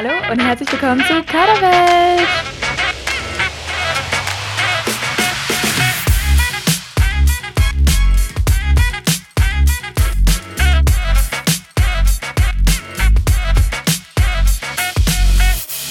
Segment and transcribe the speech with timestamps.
[0.00, 2.28] Hallo und herzlich willkommen zu Kaderwelt!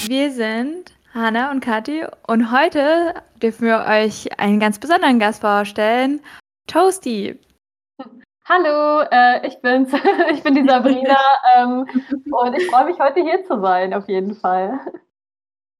[0.06, 3.12] Wir sind Hanna und Kathi und heute
[3.42, 6.22] dürfen wir euch einen ganz besonderen Gast vorstellen,
[6.66, 7.38] Toasty.
[8.50, 9.92] Hallo, äh, ich bin's.
[10.32, 11.18] ich bin die Sabrina
[11.54, 11.86] ähm,
[12.30, 14.80] und ich freue mich heute hier zu sein, auf jeden Fall.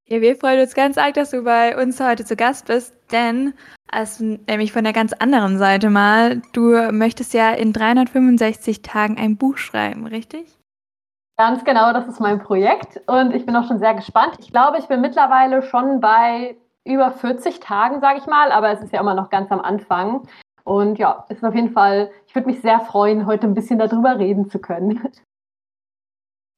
[0.04, 3.54] Ja, wir freuen uns ganz arg, dass du bei uns heute zu Gast bist, denn
[3.90, 9.38] also nämlich von der ganz anderen Seite mal, du möchtest ja in 365 Tagen ein
[9.38, 10.58] Buch schreiben, richtig?
[11.38, 14.36] Ganz genau, das ist mein Projekt und ich bin auch schon sehr gespannt.
[14.40, 18.82] Ich glaube, ich bin mittlerweile schon bei über 40 Tagen, sage ich mal, aber es
[18.82, 20.26] ist ja immer noch ganz am Anfang.
[20.68, 23.78] Und ja, es ist auf jeden Fall, ich würde mich sehr freuen, heute ein bisschen
[23.78, 25.00] darüber reden zu können.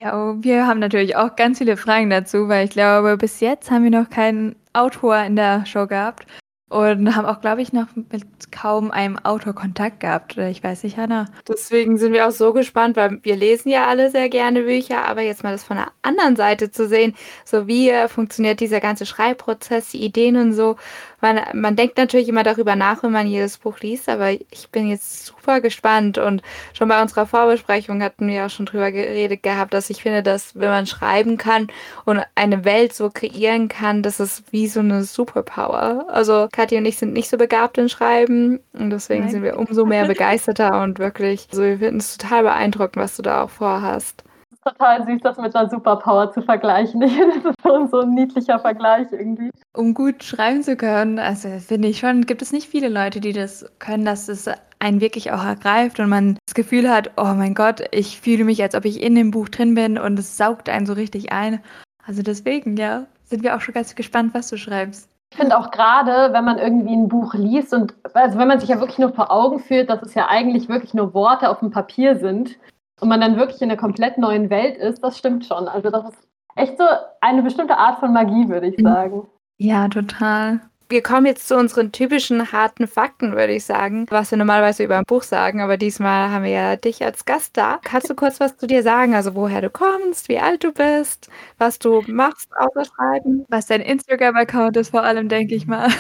[0.03, 3.85] Ja, wir haben natürlich auch ganz viele Fragen dazu, weil ich glaube, bis jetzt haben
[3.85, 6.27] wir noch keinen Autor in der Show gehabt
[6.71, 10.37] und haben auch, glaube ich, noch mit kaum einem Autor Kontakt gehabt.
[10.37, 11.27] Oder ich weiß nicht, Hanna.
[11.47, 15.23] Deswegen sind wir auch so gespannt, weil wir lesen ja alle sehr gerne Bücher, aber
[15.23, 19.91] jetzt mal das von der anderen Seite zu sehen, so wie funktioniert dieser ganze Schreibprozess,
[19.91, 20.77] die Ideen und so
[21.21, 24.89] man, man denkt natürlich immer darüber nach, wenn man jedes Buch liest, aber ich bin
[24.89, 29.75] jetzt super gespannt und schon bei unserer Vorbesprechung hatten wir auch schon drüber geredet gehabt,
[29.75, 31.69] dass ich finde, dass wenn man schreiben kann
[32.05, 36.07] und eine Welt so kreieren kann, das ist wie so eine Superpower.
[36.09, 39.31] Also Kathi und ich sind nicht so begabt in Schreiben und deswegen Nein.
[39.31, 43.23] sind wir umso mehr begeisterter und wirklich, also wir finden es total beeindruckend, was du
[43.23, 44.25] da auch vorhast
[44.65, 47.01] total süß, das mit einer Superpower zu vergleichen.
[47.41, 49.51] Das ist schon so ein niedlicher Vergleich irgendwie.
[49.77, 53.33] Um gut schreiben zu können, also finde ich schon, gibt es nicht viele Leute, die
[53.33, 57.55] das können, dass es einen wirklich auch ergreift und man das Gefühl hat, oh mein
[57.55, 60.69] Gott, ich fühle mich, als ob ich in dem Buch drin bin und es saugt
[60.69, 61.61] einen so richtig ein.
[62.07, 65.09] Also deswegen, ja, sind wir auch schon ganz gespannt, was du schreibst.
[65.33, 68.69] Ich finde auch gerade, wenn man irgendwie ein Buch liest und also wenn man sich
[68.69, 71.71] ja wirklich nur vor Augen führt, dass es ja eigentlich wirklich nur Worte auf dem
[71.71, 72.57] Papier sind,
[73.01, 75.69] und man dann wirklich in einer komplett neuen Welt ist, das stimmt schon.
[75.69, 76.85] Also das ist echt so
[77.21, 78.85] eine bestimmte Art von Magie, würde ich mhm.
[78.85, 79.27] sagen.
[79.59, 84.39] Ja, total wir kommen jetzt zu unseren typischen harten Fakten, würde ich sagen, was wir
[84.39, 87.79] normalerweise über ein Buch sagen, aber diesmal haben wir ja dich als Gast da.
[87.85, 89.15] Kannst du kurz was zu dir sagen?
[89.15, 93.47] Also woher du kommst, wie alt du bist, was du machst außer Schreiben?
[93.49, 95.89] Was dein Instagram-Account ist vor allem, denke ich mal.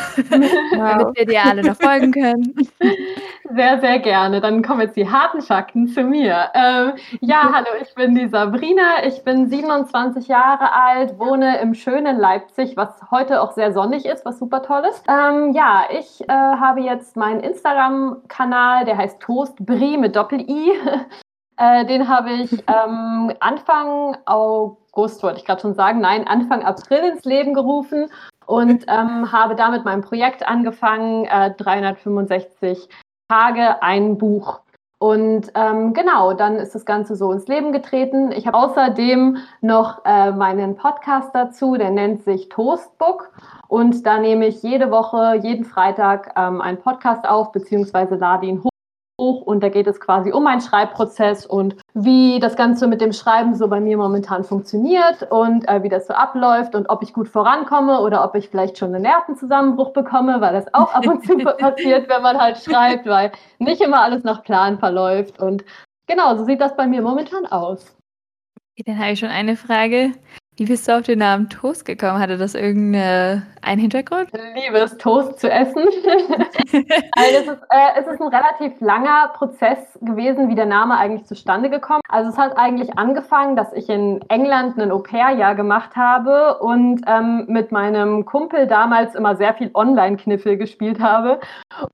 [0.70, 0.98] Wow.
[0.98, 2.54] Damit wir dir alle noch folgen können.
[3.52, 4.40] Sehr, sehr gerne.
[4.40, 6.50] Dann kommen jetzt die harten Fakten zu mir.
[6.54, 9.04] Ähm, ja, hallo, ich bin die Sabrina.
[9.04, 14.24] Ich bin 27 Jahre alt, wohne im schönen Leipzig, was heute auch sehr sonnig ist,
[14.24, 15.04] was super toll ist.
[15.08, 20.72] Ähm, ja, ich äh, habe jetzt meinen Instagram-Kanal, der heißt Toastbrie mit Doppel-I.
[21.56, 27.10] äh, den habe ich ähm, Anfang August, wollte ich gerade schon sagen, nein, Anfang April
[27.10, 28.10] ins Leben gerufen
[28.46, 32.88] und ähm, habe damit mein Projekt angefangen, äh, 365
[33.28, 34.60] Tage ein Buch.
[35.02, 38.32] Und ähm, genau, dann ist das Ganze so ins Leben getreten.
[38.32, 43.32] Ich habe außerdem noch äh, meinen Podcast dazu, der nennt sich Toastbook.
[43.66, 48.62] Und da nehme ich jede Woche, jeden Freitag ähm, einen Podcast auf, beziehungsweise lade ihn
[48.62, 48.70] hoch
[49.20, 53.54] und da geht es quasi um meinen Schreibprozess und wie das Ganze mit dem Schreiben
[53.54, 57.28] so bei mir momentan funktioniert und äh, wie das so abläuft und ob ich gut
[57.28, 61.36] vorankomme oder ob ich vielleicht schon einen Nervenzusammenbruch bekomme, weil das auch ab und zu
[61.58, 65.38] passiert, wenn man halt schreibt, weil nicht immer alles nach Plan verläuft.
[65.38, 65.64] Und
[66.06, 67.96] genau, so sieht das bei mir momentan aus.
[68.72, 70.12] Okay, dann habe ich schon eine Frage.
[70.60, 72.18] Wie bist du auf den Namen Toast gekommen?
[72.18, 74.28] Hatte das irgendeinen Hintergrund?
[74.30, 75.84] Ich liebe es, Toast zu essen.
[77.12, 81.26] also es, ist, äh, es ist ein relativ langer Prozess gewesen, wie der Name eigentlich
[81.26, 82.02] zustande gekommen.
[82.10, 87.46] Also es hat eigentlich angefangen, dass ich in England ein Au-pair-Jahr gemacht habe und ähm,
[87.48, 91.40] mit meinem Kumpel damals immer sehr viel Online-Kniffel gespielt habe.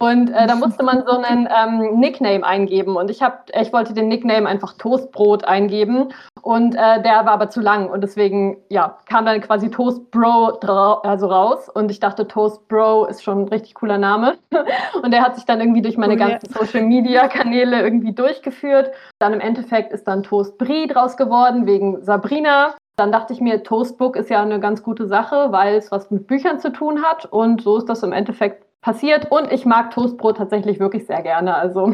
[0.01, 2.97] Und äh, da musste man so einen ähm, Nickname eingeben.
[2.97, 6.13] Und ich, hab, ich wollte den Nickname einfach Toastbrot eingeben.
[6.47, 10.61] Und äh, der war aber zu lang und deswegen ja, kam dann quasi Toast Bro
[11.03, 14.39] also raus und ich dachte, Toast Bro ist schon ein richtig cooler Name.
[15.03, 16.61] Und der hat sich dann irgendwie durch meine oh, ganzen ja.
[16.61, 18.93] Social Media Kanäle irgendwie durchgeführt.
[19.19, 22.77] Dann im Endeffekt ist dann Toast Brie draus geworden wegen Sabrina.
[22.95, 26.29] Dann dachte ich mir, Toastbook ist ja eine ganz gute Sache, weil es was mit
[26.29, 29.33] Büchern zu tun hat und so ist das im Endeffekt passiert.
[29.33, 31.57] Und ich mag Toastbrot tatsächlich wirklich sehr gerne.
[31.57, 31.93] Also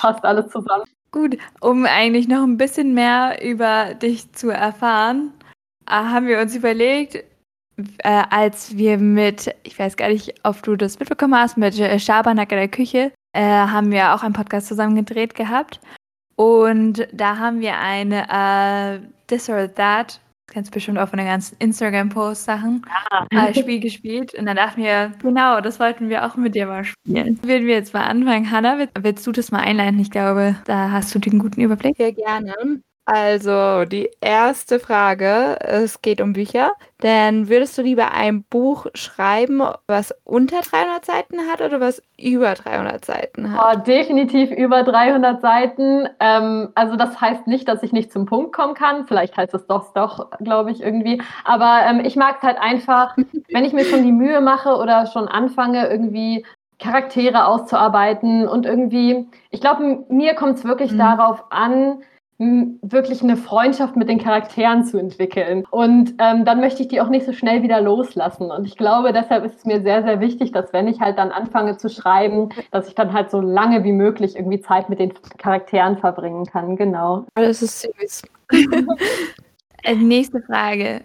[0.00, 0.82] passt alles zusammen.
[1.14, 5.32] Gut, um eigentlich noch ein bisschen mehr über dich zu erfahren,
[5.86, 7.14] äh, haben wir uns überlegt,
[7.98, 12.00] äh, als wir mit, ich weiß gar nicht, ob du das mitbekommen hast, mit äh,
[12.00, 15.78] Schabernack in der Küche, äh, haben wir auch einen Podcast zusammen gedreht gehabt.
[16.34, 21.56] Und da haben wir eine äh, This or That Kennst bestimmt auch von den ganzen
[21.58, 22.84] Instagram-Post-Sachen
[23.32, 23.40] ja.
[23.40, 24.34] als Spiel gespielt.
[24.34, 27.38] Und dann dachten wir, genau, das wollten wir auch mit dir mal spielen.
[27.42, 28.50] Würden wir jetzt mal anfangen.
[28.50, 29.98] Hanna, willst du das mal einleiten?
[29.98, 31.96] Ich glaube, da hast du den guten Überblick.
[31.96, 32.54] Sehr gerne.
[33.06, 36.72] Also, die erste Frage, es geht um Bücher.
[37.02, 42.54] Denn würdest du lieber ein Buch schreiben, was unter 300 Seiten hat oder was über
[42.54, 43.60] 300 Seiten hat?
[43.60, 46.08] Oh, definitiv über 300 Seiten.
[46.18, 49.04] Ähm, also das heißt nicht, dass ich nicht zum Punkt kommen kann.
[49.04, 51.20] Vielleicht heißt es doch, doch, glaube ich, irgendwie.
[51.44, 53.14] Aber ähm, ich mag es halt einfach,
[53.52, 56.46] wenn ich mir schon die Mühe mache oder schon anfange, irgendwie
[56.78, 60.98] Charaktere auszuarbeiten und irgendwie, ich glaube, mir kommt es wirklich mhm.
[60.98, 62.02] darauf an,
[62.38, 65.64] wirklich eine Freundschaft mit den Charakteren zu entwickeln.
[65.70, 68.50] Und ähm, dann möchte ich die auch nicht so schnell wieder loslassen.
[68.50, 71.30] Und ich glaube, deshalb ist es mir sehr, sehr wichtig, dass wenn ich halt dann
[71.30, 75.12] anfange zu schreiben, dass ich dann halt so lange wie möglich irgendwie Zeit mit den
[75.38, 76.76] Charakteren verbringen kann.
[76.76, 77.26] Genau.
[77.34, 78.22] Das ist süß.
[79.86, 81.02] Äh, nächste Frage.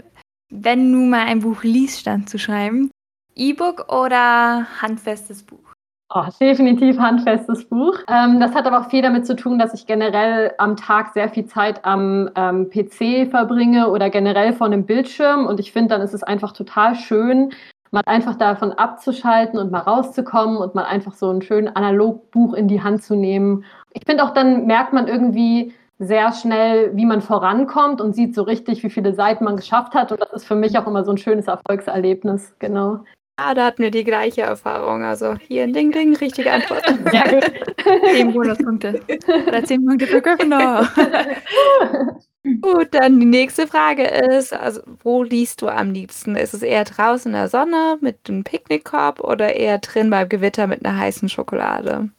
[0.50, 2.92] Wenn du mal ein Buch liest, stand zu schreiben,
[3.36, 5.69] E-Book oder handfestes Buch?
[6.11, 8.00] Oh, definitiv handfestes Buch.
[8.07, 11.29] Ähm, das hat aber auch viel damit zu tun, dass ich generell am Tag sehr
[11.29, 15.45] viel Zeit am ähm, PC verbringe oder generell vor einem Bildschirm.
[15.45, 17.51] Und ich finde, dann ist es einfach total schön,
[17.91, 22.67] mal einfach davon abzuschalten und mal rauszukommen und mal einfach so ein schönes Analogbuch in
[22.67, 23.63] die Hand zu nehmen.
[23.94, 28.41] Ich finde auch, dann merkt man irgendwie sehr schnell, wie man vorankommt und sieht so
[28.41, 30.11] richtig, wie viele Seiten man geschafft hat.
[30.11, 32.56] Und das ist für mich auch immer so ein schönes Erfolgserlebnis.
[32.57, 33.01] Genau.
[33.41, 35.03] Ah, da hatten wir die gleiche Erfahrung.
[35.03, 36.83] Also hier ein Ding, Ding, richtige Antwort.
[37.13, 37.51] Ja, gut.
[38.12, 39.01] Zehn Bonuspunkte.
[39.47, 40.88] Oder zehn Punkte für Gryffindor.
[42.62, 46.36] Gut, dann die nächste Frage ist, also wo liest du am liebsten?
[46.36, 50.65] Ist es eher draußen in der Sonne mit einem Picknickkorb oder eher drin beim Gewitter
[50.65, 52.09] mit einer heißen Schokolade?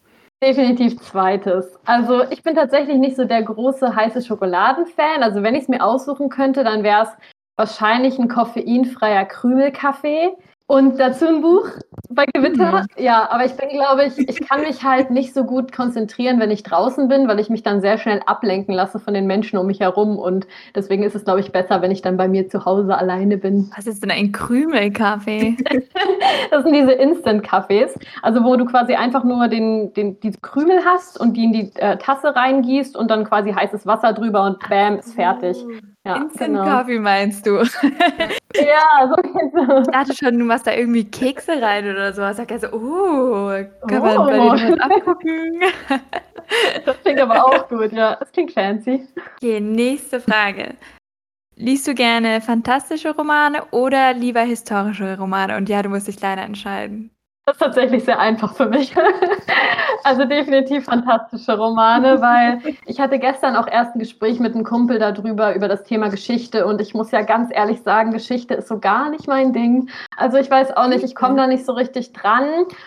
[0.42, 1.78] Definitiv zweites.
[1.84, 5.22] Also ich bin tatsächlich nicht so der große heiße Schokoladen-Fan.
[5.22, 7.10] Also wenn ich es mir aussuchen könnte, dann wäre es
[7.56, 10.30] wahrscheinlich ein koffeinfreier Krümelkaffee.
[10.70, 11.66] Und dazu ein Buch
[12.10, 12.86] bei Gewitter.
[12.96, 16.52] Ja, aber ich bin, glaube ich, ich kann mich halt nicht so gut konzentrieren, wenn
[16.52, 19.66] ich draußen bin, weil ich mich dann sehr schnell ablenken lasse von den Menschen um
[19.66, 20.16] mich herum.
[20.16, 20.46] Und
[20.76, 23.68] deswegen ist es, glaube ich, besser, wenn ich dann bei mir zu Hause alleine bin.
[23.76, 25.56] Was ist denn ein Krümelkaffee?
[26.52, 31.18] das sind diese Instant-Kaffees, also wo du quasi einfach nur den, den, diese Krümel hast
[31.18, 35.00] und die in die äh, Tasse reingießt und dann quasi heißes Wasser drüber und bam,
[35.00, 35.66] ist fertig.
[36.10, 36.64] Ja, Instant genau.
[36.64, 37.56] Coffee meinst du?
[38.54, 39.80] ja, so.
[39.80, 42.26] Ich dachte schon, du machst da irgendwie Kekse rein oder so.
[42.26, 43.52] Ich sag ja so, oh,
[43.86, 44.54] kann man bei oh.
[44.54, 45.60] dir was abgucken?
[46.84, 48.16] das klingt aber auch gut, ja.
[48.16, 49.06] Das klingt fancy.
[49.36, 50.74] Okay, nächste Frage.
[51.56, 55.56] Liest du gerne fantastische Romane oder lieber historische Romane?
[55.56, 57.10] Und ja, du musst dich leider entscheiden.
[57.50, 58.94] Das ist tatsächlich sehr einfach für mich.
[60.02, 64.98] Also definitiv fantastische Romane, weil ich hatte gestern auch erst ein Gespräch mit einem Kumpel
[64.98, 66.66] darüber, über das Thema Geschichte.
[66.66, 69.90] Und ich muss ja ganz ehrlich sagen, Geschichte ist so gar nicht mein Ding.
[70.16, 72.46] Also ich weiß auch nicht, ich komme da nicht so richtig dran.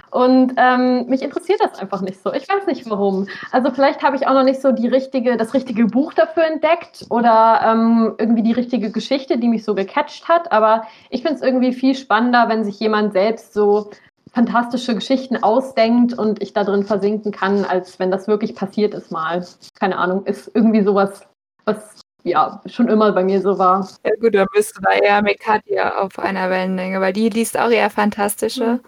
[0.09, 2.33] Und ähm, mich interessiert das einfach nicht so.
[2.33, 3.27] Ich weiß nicht warum.
[3.51, 7.05] Also vielleicht habe ich auch noch nicht so die richtige, das richtige Buch dafür entdeckt
[7.11, 10.51] oder ähm, irgendwie die richtige Geschichte, die mich so gecatcht hat.
[10.51, 13.91] Aber ich finde es irgendwie viel spannender, wenn sich jemand selbst so
[14.33, 19.11] fantastische Geschichten ausdenkt und ich da drin versinken kann, als wenn das wirklich passiert ist
[19.11, 19.45] mal.
[19.75, 21.21] Keine Ahnung, ist irgendwie sowas,
[21.65, 23.87] was ja schon immer bei mir so war.
[24.03, 27.59] Ja gut, dann bist du da eher mit Katja auf einer Wellenlänge, weil die liest
[27.59, 28.65] auch eher fantastische.
[28.65, 28.79] Mhm.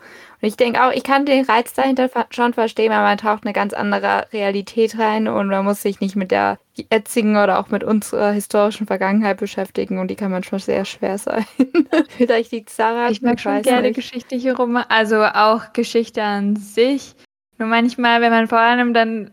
[0.46, 3.54] Und ich denke auch, ich kann den Reiz dahinter schon verstehen, aber man taucht eine
[3.54, 7.84] ganz andere Realität rein und man muss sich nicht mit der jetzigen oder auch mit
[7.84, 11.48] unserer historischen Vergangenheit beschäftigen und die kann manchmal sehr schwer sein.
[12.10, 13.10] Vielleicht liegt Sarah.
[13.10, 13.96] Ich mag schon gerne nicht.
[13.96, 17.16] geschichtliche Romane, also auch Geschichte an sich.
[17.58, 19.32] Nur manchmal, wenn man vor allem dann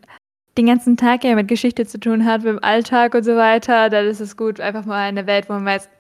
[0.57, 3.91] den ganzen Tag ja mit Geschichte zu tun hat, mit dem Alltag und so weiter,
[3.91, 5.91] dann ist es gut, einfach mal in eine Welt, wo man weiß,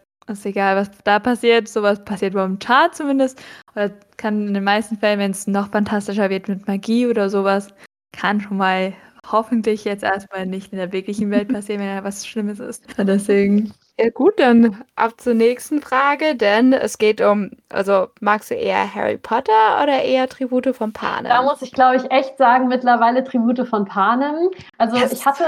[0.40, 3.42] ist egal, was da passiert, sowas passiert momentan zumindest.
[3.74, 7.68] Oder kann in den meisten Fällen, wenn es noch fantastischer wird mit Magie oder sowas,
[8.12, 8.94] kann schon mal
[9.30, 12.98] hoffentlich jetzt erstmal nicht in der wirklichen Welt passieren, wenn da was Schlimmes ist.
[12.98, 18.50] Und deswegen ja gut, dann ab zur nächsten Frage, denn es geht um, also magst
[18.50, 21.28] du eher Harry Potter oder eher Tribute von Panem?
[21.28, 24.50] Da muss ich, glaube ich, echt sagen, mittlerweile Tribute von Panem.
[24.78, 25.12] Also yes.
[25.12, 25.44] ich hatte...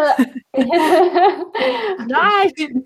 [2.06, 2.52] Nein!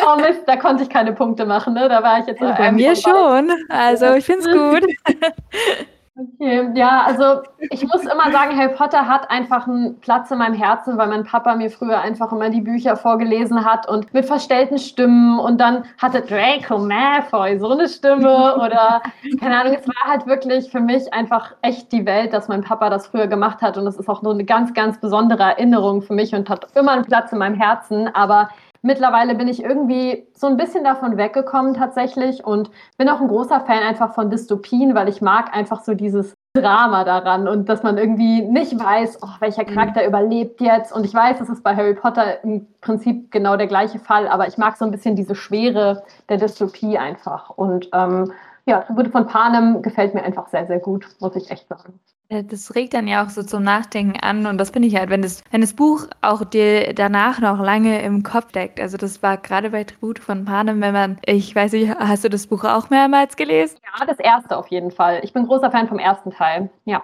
[0.06, 1.88] oh Mist, da konnte ich keine Punkte machen, ne?
[1.88, 2.40] Da war ich jetzt...
[2.40, 4.86] Bei mir schon, also ich finde es gut.
[6.20, 10.54] Okay, ja, also ich muss immer sagen, Harry Potter hat einfach einen Platz in meinem
[10.54, 14.78] Herzen, weil mein Papa mir früher einfach immer die Bücher vorgelesen hat und mit verstellten
[14.78, 19.00] Stimmen und dann hatte Draco Malfoy so eine Stimme oder
[19.38, 22.90] keine Ahnung, es war halt wirklich für mich einfach echt die Welt, dass mein Papa
[22.90, 26.14] das früher gemacht hat und es ist auch nur eine ganz, ganz besondere Erinnerung für
[26.14, 28.48] mich und hat immer einen Platz in meinem Herzen, aber
[28.88, 33.60] mittlerweile bin ich irgendwie so ein bisschen davon weggekommen tatsächlich und bin auch ein großer
[33.60, 37.98] Fan einfach von Dystopien, weil ich mag einfach so dieses Drama daran und dass man
[37.98, 39.74] irgendwie nicht weiß, oh, welcher mhm.
[39.74, 40.08] Charakter mhm.
[40.08, 40.90] überlebt jetzt.
[40.92, 44.48] Und ich weiß, es ist bei Harry Potter im Prinzip genau der gleiche Fall, aber
[44.48, 47.50] ich mag so ein bisschen diese Schwere der Dystopie einfach.
[47.50, 48.32] Und ähm,
[48.68, 51.98] ja, Tribute von Panem gefällt mir einfach sehr, sehr gut, muss ich echt sagen.
[52.28, 55.22] Das regt dann ja auch so zum Nachdenken an und das finde ich halt, wenn
[55.22, 58.78] das, wenn das Buch auch dir danach noch lange im Kopf deckt.
[58.80, 62.28] Also das war gerade bei Tribute von Panem, wenn man, ich weiß nicht, hast du
[62.28, 63.78] das Buch auch mehrmals gelesen?
[63.98, 65.20] Ja, das erste auf jeden Fall.
[65.22, 67.02] Ich bin großer Fan vom ersten Teil, ja.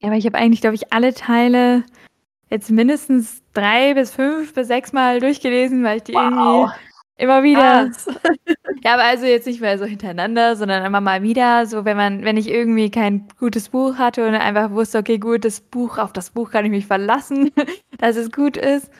[0.00, 1.84] Ja, aber ich habe eigentlich, glaube ich, alle Teile
[2.50, 6.22] jetzt mindestens drei bis fünf bis sechs Mal durchgelesen, weil ich die wow.
[6.24, 6.72] irgendwie
[7.18, 7.90] Immer wieder.
[7.90, 7.90] Ah.
[8.84, 11.66] ja, aber also jetzt nicht mehr so hintereinander, sondern immer mal wieder.
[11.66, 15.44] So, wenn man, wenn ich irgendwie kein gutes Buch hatte und einfach wusste, okay, gut,
[15.44, 17.52] das Buch, auf das Buch kann ich mich verlassen,
[17.98, 18.90] dass es gut ist.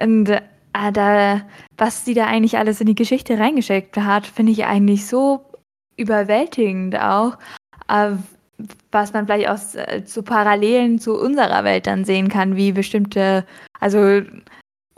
[0.00, 1.42] Und äh, da,
[1.76, 5.44] was sie da eigentlich alles in die Geschichte reingeschickt hat, finde ich eigentlich so
[5.96, 7.38] überwältigend auch.
[7.88, 8.12] Äh,
[8.90, 13.46] was man vielleicht auch äh, zu Parallelen zu unserer Welt dann sehen kann, wie bestimmte,
[13.78, 14.22] also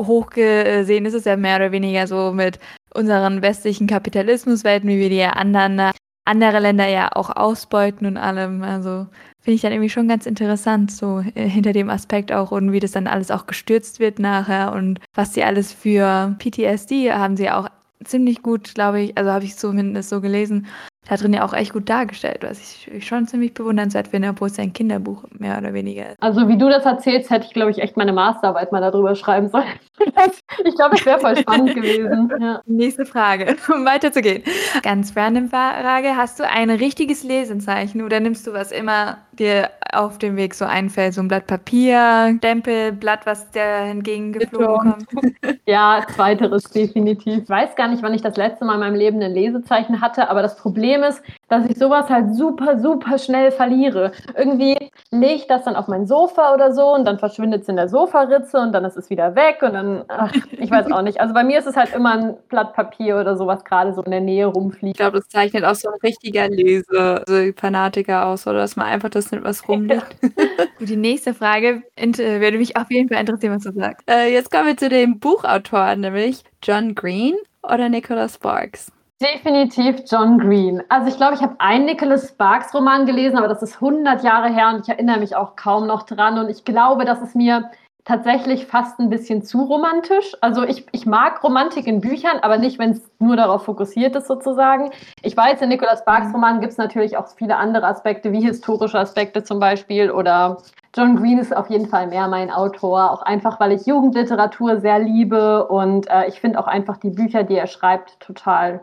[0.07, 2.59] hochgesehen ist es ja mehr oder weniger so mit
[2.95, 5.93] unseren westlichen Kapitalismuswelten, wie wir die anderen
[6.25, 8.63] andere Länder ja auch ausbeuten und allem.
[8.63, 9.07] Also
[9.41, 12.81] finde ich dann irgendwie schon ganz interessant, so äh, hinter dem Aspekt auch und wie
[12.81, 17.51] das dann alles auch gestürzt wird nachher und was sie alles für PTSD haben sie
[17.51, 17.69] auch
[18.05, 20.67] ziemlich gut, glaube ich, also habe ich zumindest so gelesen,
[21.09, 24.59] da drin ja auch echt gut dargestellt, was ich schon ziemlich bewundernswert finde, obwohl es
[24.61, 26.23] ein Kinderbuch mehr oder weniger ist.
[26.23, 29.49] Also wie du das erzählst, hätte ich, glaube ich, echt meine Masterarbeit mal darüber schreiben
[29.49, 29.65] sollen.
[29.99, 32.33] ich glaube, es wäre voll spannend gewesen.
[32.41, 32.61] Ja.
[32.67, 34.45] Nächste Frage, um weiterzugehen.
[34.83, 40.19] Ganz random Frage, hast du ein richtiges Lesenzeichen oder nimmst du was immer dir auf
[40.19, 45.59] dem Weg so einfällt, so ein Blatt Papier, Stempel, Blatt, was der entgegengeflogen kommt?
[45.67, 47.43] ja, zweiteres definitiv.
[47.43, 50.29] Ich weiß gar nicht, wann ich das letzte Mal in meinem Leben ein Lesezeichen hatte,
[50.29, 54.13] aber das Problem Problem ist, dass ich sowas halt super, super schnell verliere.
[54.37, 54.77] Irgendwie
[55.11, 57.89] lege ich das dann auf mein Sofa oder so und dann verschwindet es in der
[57.89, 61.21] Sofaritze und dann ist es wieder weg und dann, ach, ich weiß auch nicht.
[61.21, 64.11] Also bei mir ist es halt immer ein Blatt Papier oder sowas gerade so in
[64.11, 64.97] der Nähe rumfliegt.
[64.97, 69.31] Ich glaube, das zeichnet auch so ein richtiger Lese-Fanatiker aus, oder dass man einfach das
[69.31, 70.17] nicht was rumliegt.
[70.81, 74.09] Die nächste Frage würde mich auf jeden Fall interessieren, was du sagst.
[74.11, 78.93] Äh, jetzt kommen wir zu dem Buchautor, nämlich John Green oder Nicholas Sparks.
[79.23, 80.83] Definitiv John Green.
[80.89, 84.53] Also ich glaube, ich habe einen Nicholas Sparks Roman gelesen, aber das ist 100 Jahre
[84.53, 86.41] her und ich erinnere mich auch kaum noch dran.
[86.41, 87.71] Und ich glaube, dass es mir
[88.05, 90.35] tatsächlich fast ein bisschen zu romantisch.
[90.41, 94.27] Also ich, ich mag Romantik in Büchern, aber nicht, wenn es nur darauf fokussiert ist
[94.27, 94.91] sozusagen.
[95.23, 96.35] Ich weiß, in Nicholas Sparks mhm.
[96.35, 100.59] Roman gibt es natürlich auch viele andere Aspekte, wie historische Aspekte zum Beispiel oder
[100.97, 104.99] John Green ist auf jeden Fall mehr mein Autor, auch einfach, weil ich Jugendliteratur sehr
[104.99, 108.83] liebe und äh, ich finde auch einfach die Bücher, die er schreibt, total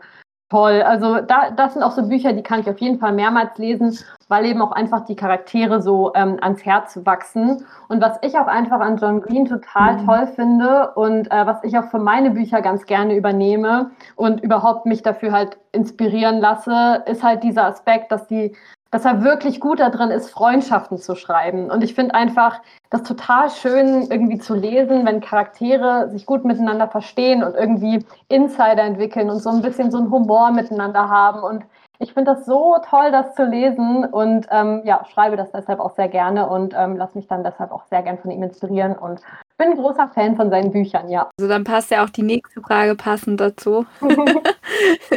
[0.50, 0.82] Toll.
[0.82, 3.96] Also da, das sind auch so Bücher, die kann ich auf jeden Fall mehrmals lesen,
[4.26, 7.64] weil eben auch einfach die Charaktere so ähm, ans Herz wachsen.
[7.88, 10.06] Und was ich auch einfach an John Green total mhm.
[10.06, 14.86] toll finde und äh, was ich auch für meine Bücher ganz gerne übernehme und überhaupt
[14.86, 18.56] mich dafür halt inspirieren lasse, ist halt dieser Aspekt, dass die
[18.90, 21.70] dass er wirklich gut darin ist, Freundschaften zu schreiben.
[21.70, 26.88] Und ich finde einfach das total schön, irgendwie zu lesen, wenn Charaktere sich gut miteinander
[26.88, 31.42] verstehen und irgendwie Insider entwickeln und so ein bisschen so einen Humor miteinander haben.
[31.42, 31.64] Und
[32.00, 35.94] ich finde das so toll, das zu lesen und ähm, ja, schreibe das deshalb auch
[35.94, 39.20] sehr gerne und ähm, lasse mich dann deshalb auch sehr gern von ihm inspirieren und
[39.58, 41.28] bin ein großer Fan von seinen Büchern, ja.
[41.38, 43.84] Also dann passt ja auch die nächste Frage passend dazu.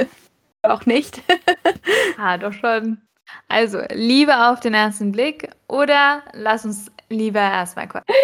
[0.62, 1.24] auch nicht.
[2.20, 3.02] ah, doch schon.
[3.48, 8.16] Also, Liebe auf den ersten Blick oder lass uns lieber erstmal quatschen.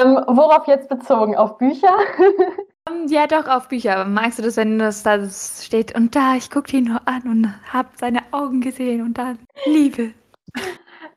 [0.00, 1.36] Ähm, worauf jetzt bezogen?
[1.36, 1.96] Auf Bücher?
[2.88, 4.04] Ähm, ja, doch, auf Bücher.
[4.04, 7.72] Magst du das, wenn das da steht und da, ich gucke ihn nur an und
[7.72, 10.12] habe seine Augen gesehen und dann Liebe?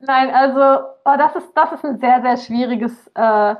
[0.00, 3.54] Nein, also, oh, das, ist, das ist ein sehr, sehr schwieriges äh,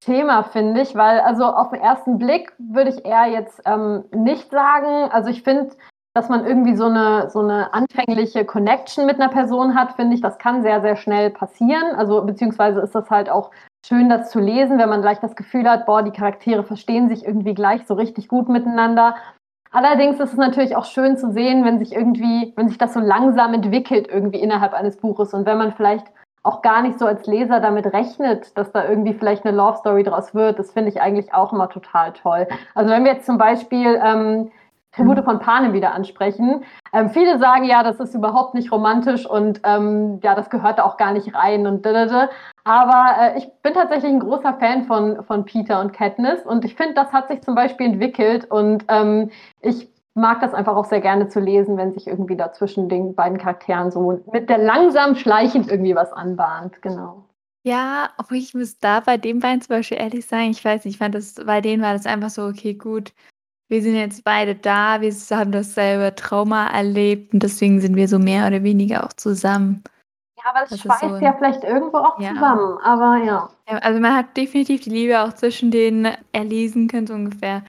[0.00, 4.50] Thema, finde ich, weil also auf den ersten Blick würde ich eher jetzt ähm, nicht
[4.50, 5.10] sagen.
[5.12, 5.70] Also ich finde,
[6.14, 10.20] dass man irgendwie so eine, so eine anfängliche Connection mit einer Person hat, finde ich,
[10.20, 11.94] das kann sehr, sehr schnell passieren.
[11.96, 13.50] Also beziehungsweise ist das halt auch
[13.86, 17.24] schön, das zu lesen, wenn man gleich das Gefühl hat, boah, die Charaktere verstehen sich
[17.24, 19.16] irgendwie gleich so richtig gut miteinander.
[19.70, 23.00] Allerdings ist es natürlich auch schön zu sehen, wenn sich irgendwie, wenn sich das so
[23.00, 26.06] langsam entwickelt irgendwie innerhalb eines Buches und wenn man vielleicht
[26.42, 30.02] auch gar nicht so als Leser damit rechnet, dass da irgendwie vielleicht eine Love Story
[30.02, 32.48] draus wird, das finde ich eigentlich auch immer total toll.
[32.74, 34.50] Also wenn wir jetzt zum Beispiel ähm,
[34.92, 35.24] Tribute mhm.
[35.24, 36.64] von Panem wieder ansprechen.
[36.92, 40.84] Ähm, viele sagen ja, das ist überhaupt nicht romantisch und ähm, ja, das gehört da
[40.84, 42.28] auch gar nicht rein und da,
[42.64, 46.74] Aber äh, ich bin tatsächlich ein großer Fan von, von Peter und Katniss und ich
[46.74, 49.30] finde, das hat sich zum Beispiel entwickelt und ähm,
[49.60, 53.14] ich mag das einfach auch sehr gerne zu lesen, wenn sich irgendwie da zwischen den
[53.14, 56.82] beiden Charakteren so mit der langsam schleichend irgendwie was anbahnt.
[56.82, 57.24] Genau.
[57.64, 60.94] Ja, obwohl ich muss da bei den beiden zum Beispiel ehrlich sein, ich weiß nicht,
[60.94, 63.12] ich fand das, bei denen war das einfach so, okay, gut,
[63.72, 68.18] wir sind jetzt beide da, wir haben dasselbe Trauma erlebt und deswegen sind wir so
[68.18, 69.82] mehr oder weniger auch zusammen.
[70.36, 72.34] Ja, aber es schweißt so ja vielleicht irgendwo auch ja.
[72.34, 73.48] zusammen, aber ja.
[73.70, 73.78] ja.
[73.78, 77.64] Also man hat definitiv die Liebe auch zwischen denen erlesen können, so ungefähr.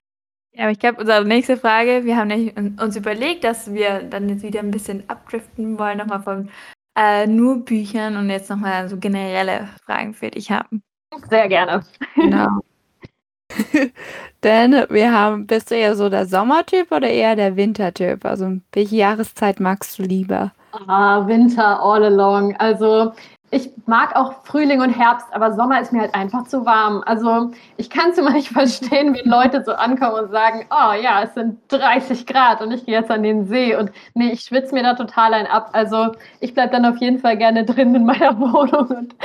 [0.52, 4.44] Ja, aber ich glaube, unsere nächste Frage, wir haben uns überlegt, dass wir dann jetzt
[4.44, 6.50] wieder ein bisschen abdriften wollen, nochmal von
[6.98, 10.84] äh, nur Büchern und jetzt nochmal so generelle Fragen für dich haben.
[11.30, 11.86] Sehr gerne.
[12.16, 12.60] Genau.
[14.44, 18.26] Denn wir haben, bist du eher so der Sommertyp oder eher der Wintertyp?
[18.26, 20.52] Also welche Jahreszeit magst du lieber?
[20.88, 22.56] Ah, Winter all along.
[22.58, 23.14] Also
[23.54, 27.04] ich mag auch Frühling und Herbst, aber Sommer ist mir halt einfach zu warm.
[27.06, 31.22] Also ich kann es immer nicht verstehen, wenn Leute so ankommen und sagen, oh ja,
[31.24, 34.74] es sind 30 Grad und ich gehe jetzt an den See und nee, ich schwitze
[34.74, 35.70] mir da total ein ab.
[35.74, 39.16] Also ich bleibe dann auf jeden Fall gerne drin in meiner Wohnung und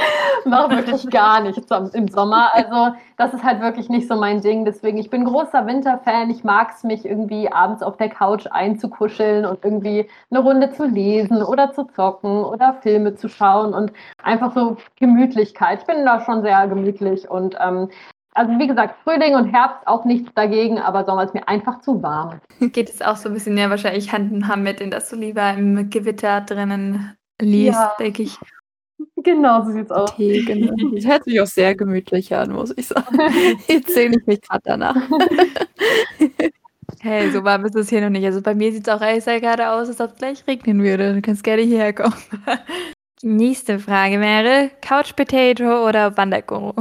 [0.44, 2.50] mache wirklich gar nichts im Sommer.
[2.54, 4.64] Also das ist halt wirklich nicht so mein Ding.
[4.64, 6.30] Deswegen, ich bin großer Winterfan.
[6.30, 10.86] Ich mag es, mich irgendwie abends auf der Couch einzukuscheln und irgendwie eine Runde zu
[10.86, 15.80] lesen oder zu zocken oder Filme zu schauen und einfach so Gemütlichkeit.
[15.80, 17.88] Ich bin da schon sehr gemütlich und ähm,
[18.34, 22.00] also wie gesagt, Frühling und Herbst auch nichts dagegen, aber Sommer ist mir einfach zu
[22.00, 22.40] warm.
[22.60, 25.16] Geht es auch so ein bisschen ja wahrscheinlich Hand in Hand mit, in dass du
[25.16, 27.96] lieber im Gewitter drinnen liest, ja.
[27.98, 28.38] denke ich.
[29.16, 30.12] Genau, so sieht's aus.
[30.12, 30.74] Okay, genau.
[30.94, 33.18] Das hört sich auch sehr gemütlich an, muss ich sagen.
[33.68, 34.96] Jetzt sehne ich mich gerade danach.
[37.00, 38.24] Hey, so warm ist es hier noch nicht.
[38.24, 41.14] Also bei mir sieht es auch gerade aus, als ob es gleich regnen würde.
[41.14, 42.14] Du kannst gerne hierher kommen.
[43.22, 46.72] Die nächste Frage wäre: Couch Potato oder Wanderguru?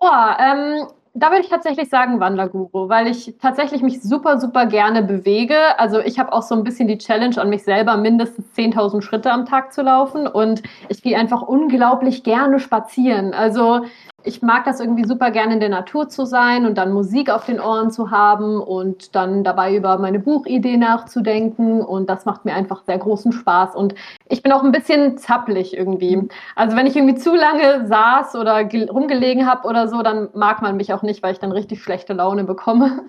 [0.00, 5.02] Boah, ähm, da würde ich tatsächlich sagen Wanderguru, weil ich tatsächlich mich super, super gerne
[5.02, 5.56] bewege.
[5.78, 9.30] Also ich habe auch so ein bisschen die Challenge an mich selber, mindestens 10.000 Schritte
[9.30, 10.26] am Tag zu laufen.
[10.26, 13.32] Und ich gehe einfach unglaublich gerne spazieren.
[13.32, 13.84] Also
[14.24, 17.44] ich mag das irgendwie super gerne in der Natur zu sein und dann Musik auf
[17.44, 21.82] den Ohren zu haben und dann dabei über meine Buchidee nachzudenken.
[21.82, 23.76] Und das macht mir einfach sehr großen Spaß.
[23.76, 23.94] Und
[24.28, 26.28] ich bin auch ein bisschen zappelig irgendwie.
[26.56, 30.76] Also wenn ich irgendwie zu lange saß oder rumgelegen habe oder so, dann mag man
[30.76, 33.04] mich auch nicht, weil ich dann richtig schlechte Laune bekomme.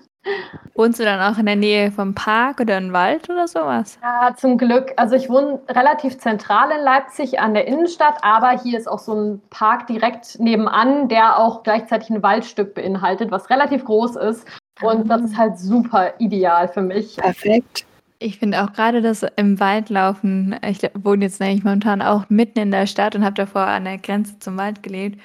[0.73, 3.97] Wohnst du dann auch in der Nähe vom Park oder im Wald oder sowas?
[4.01, 4.93] Ja, zum Glück.
[4.97, 9.13] Also ich wohne relativ zentral in Leipzig an der Innenstadt, aber hier ist auch so
[9.13, 14.47] ein Park direkt nebenan, der auch gleichzeitig ein Waldstück beinhaltet, was relativ groß ist.
[14.81, 17.15] Und das ist halt super ideal für mich.
[17.17, 17.85] Perfekt.
[18.19, 22.59] Ich finde auch gerade das im Wald laufen, ich wohne jetzt eigentlich momentan auch mitten
[22.59, 25.21] in der Stadt und habe davor an der Grenze zum Wald gelebt,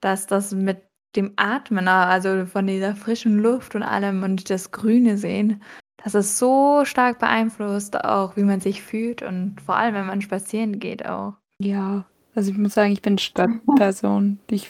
[0.00, 0.82] dass das mit
[1.16, 5.62] dem Atmen, also von dieser frischen Luft und allem und das Grüne sehen,
[6.02, 10.20] das ist so stark beeinflusst auch, wie man sich fühlt und vor allem, wenn man
[10.20, 11.34] spazieren geht auch.
[11.58, 14.38] Ja, also ich muss sagen, ich bin Stadtperson.
[14.50, 14.68] Ich,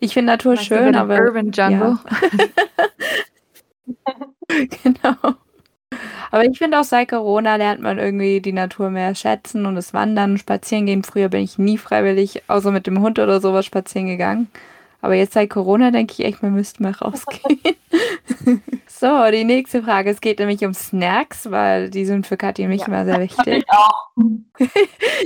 [0.00, 1.18] ich finde Natur weißt schön, aber.
[1.18, 1.98] Urban Jungle.
[1.98, 3.96] Ja.
[4.82, 5.34] genau.
[6.30, 9.94] Aber ich finde auch seit Corona lernt man irgendwie die Natur mehr schätzen und das
[9.94, 11.04] Wandern, Spazieren gehen.
[11.04, 14.48] Früher bin ich nie freiwillig, außer mit dem Hund oder sowas spazieren gegangen.
[15.06, 17.76] Aber jetzt seit Corona denke ich echt, man müsste mal rausgehen.
[18.88, 20.10] so, die nächste Frage.
[20.10, 23.20] Es geht nämlich um Snacks, weil die sind für Kathi und mich ja, immer sehr
[23.20, 23.58] wichtig.
[23.58, 24.10] Ich auch.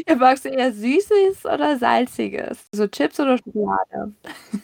[0.07, 2.69] ja, magst du eher Süßes oder Salziges?
[2.73, 4.13] So Chips oder Schokolade?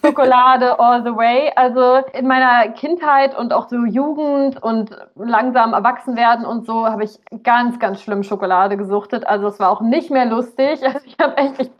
[0.05, 1.51] Schokolade all the way.
[1.57, 7.05] Also in meiner Kindheit und auch so Jugend und langsam erwachsen werden und so habe
[7.05, 9.27] ich ganz, ganz schlimm Schokolade gesuchtet.
[9.27, 10.83] Also es war auch nicht mehr lustig.
[10.87, 11.71] Also ich habe echt ich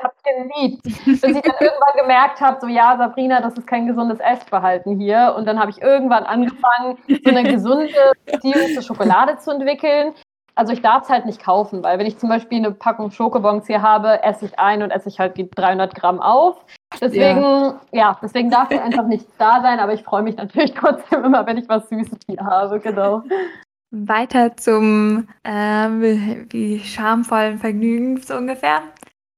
[0.00, 0.82] habe geliebt.
[0.82, 5.34] Bis ich dann irgendwann gemerkt habe, so ja, Sabrina, das ist kein gesundes Essverhalten hier.
[5.36, 10.14] Und dann habe ich irgendwann angefangen, so eine gesunde Beziehung zur Schokolade zu entwickeln.
[10.54, 13.66] Also ich darf es halt nicht kaufen, weil wenn ich zum Beispiel eine Packung Schokobons
[13.66, 16.62] hier habe, esse ich ein und esse ich halt die 300 Gramm auf.
[17.00, 20.74] Deswegen, ja, ja deswegen darf es einfach nicht da sein, aber ich freue mich natürlich
[20.78, 23.22] trotzdem immer, wenn ich was Süßes hier habe, genau.
[23.90, 28.82] Weiter zum äh, wie schamvollen Vergnügen so ungefähr.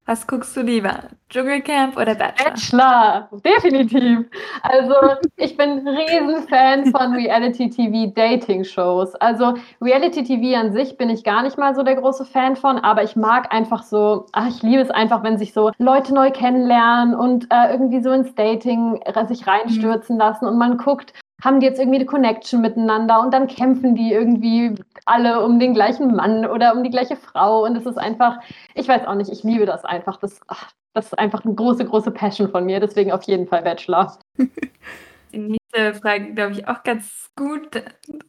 [0.07, 1.05] Was guckst du lieber?
[1.31, 2.51] Dschungelcamp oder Bachelor?
[2.51, 4.27] Bachelor, definitiv.
[4.63, 4.95] Also
[5.37, 9.15] ich bin Riesenfan von Reality-TV-Dating-Shows.
[9.15, 13.03] Also Reality-TV an sich bin ich gar nicht mal so der große Fan von, aber
[13.03, 17.15] ich mag einfach so, ach, ich liebe es einfach, wenn sich so Leute neu kennenlernen
[17.15, 21.79] und äh, irgendwie so ins Dating sich reinstürzen lassen und man guckt, haben die jetzt
[21.79, 26.75] irgendwie eine Connection miteinander und dann kämpfen die irgendwie alle um den gleichen Mann oder
[26.75, 28.39] um die gleiche Frau und es ist einfach,
[28.75, 30.19] ich weiß auch nicht, ich liebe das einfach.
[30.19, 33.63] Das, ach, das ist einfach eine große, große Passion von mir, deswegen auf jeden Fall
[33.63, 34.17] Bachelor.
[35.33, 37.83] Die nächste Frage, glaube ich, auch ganz gut.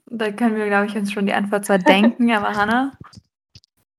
[0.08, 2.94] Da können wir, glaube ich, uns schon die Antwort zwar denken, aber Hannah?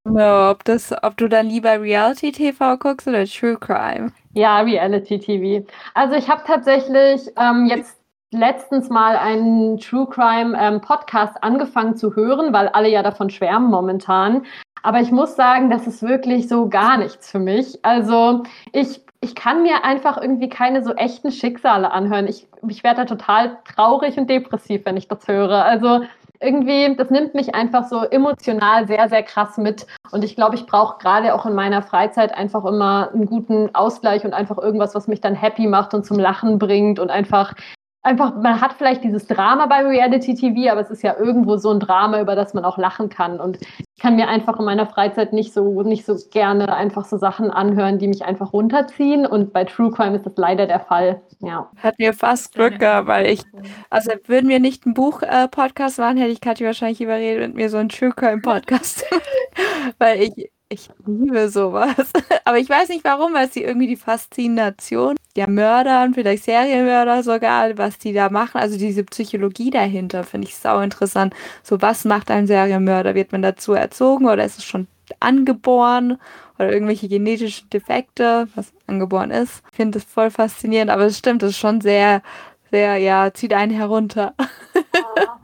[0.03, 4.13] No, ob, das, ob du dann lieber Reality-TV guckst oder True Crime?
[4.35, 5.67] Ja, Reality-TV.
[5.95, 7.97] Also ich habe tatsächlich ähm, jetzt
[8.37, 13.71] letztens mal einen True Crime ähm, Podcast angefangen zu hören, weil alle ja davon schwärmen
[13.71, 14.45] momentan.
[14.83, 17.85] Aber ich muss sagen, das ist wirklich so gar nichts für mich.
[17.85, 22.29] Also ich, ich kann mir einfach irgendwie keine so echten Schicksale anhören.
[22.29, 25.65] Ich, ich werde da total traurig und depressiv, wenn ich das höre.
[25.65, 26.03] Also
[26.41, 29.87] irgendwie, das nimmt mich einfach so emotional sehr, sehr krass mit.
[30.13, 34.25] Und ich glaube, ich brauche gerade auch in meiner Freizeit einfach immer einen guten Ausgleich
[34.25, 37.55] und einfach irgendwas, was mich dann happy macht und zum Lachen bringt und einfach
[38.03, 41.71] einfach, man hat vielleicht dieses Drama bei Reality TV, aber es ist ja irgendwo so
[41.71, 43.41] ein Drama, über das man auch lachen kann.
[43.41, 47.17] Und ich kann mir einfach in meiner Freizeit nicht so, nicht so gerne einfach so
[47.17, 49.27] Sachen anhören, die mich einfach runterziehen.
[49.27, 51.23] Und bei True Crime ist das leider der Fall.
[51.41, 51.71] Ja.
[51.79, 53.43] Hat mir fast Glück gehabt, weil ich,
[53.91, 57.69] also würden wir nicht einen Buch-Podcast äh, machen, hätte ich Kathi wahrscheinlich überredet, mit mir
[57.69, 59.05] so einen True Crime-Podcast.
[59.99, 62.11] weil ich, ich liebe sowas.
[62.45, 67.23] Aber ich weiß nicht warum, weil sie irgendwie die Faszination der Mörder und vielleicht Serienmörder
[67.23, 71.35] sogar, was die da machen, also diese Psychologie dahinter, finde ich sau interessant.
[71.63, 73.15] So, was macht ein Serienmörder?
[73.15, 74.87] Wird man dazu erzogen oder ist es schon
[75.21, 76.19] angeboren
[76.59, 79.63] oder irgendwelche genetischen Defekte, was angeboren ist?
[79.71, 82.23] Ich finde das voll faszinierend, aber es stimmt, es ist schon sehr,
[82.71, 84.35] sehr, ja, zieht einen herunter.
[85.17, 85.41] Ja.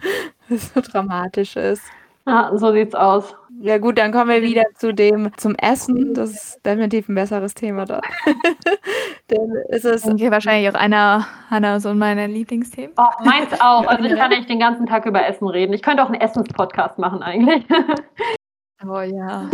[0.51, 1.83] es so dramatisch ist.
[2.27, 3.35] Ja, so sieht's aus.
[3.63, 6.15] Ja gut, dann kommen wir wieder zu dem zum Essen.
[6.15, 8.01] Das ist definitiv ein besseres Thema da.
[9.29, 12.97] dann ist es okay, wahrscheinlich auch einer, einer so meiner Lieblingsthemen.
[12.99, 13.87] Oh, meins auch.
[13.87, 15.73] Also ich kann nicht den ganzen Tag über Essen reden.
[15.75, 17.65] Ich könnte auch einen Essenspodcast machen eigentlich.
[18.85, 19.49] oh ja.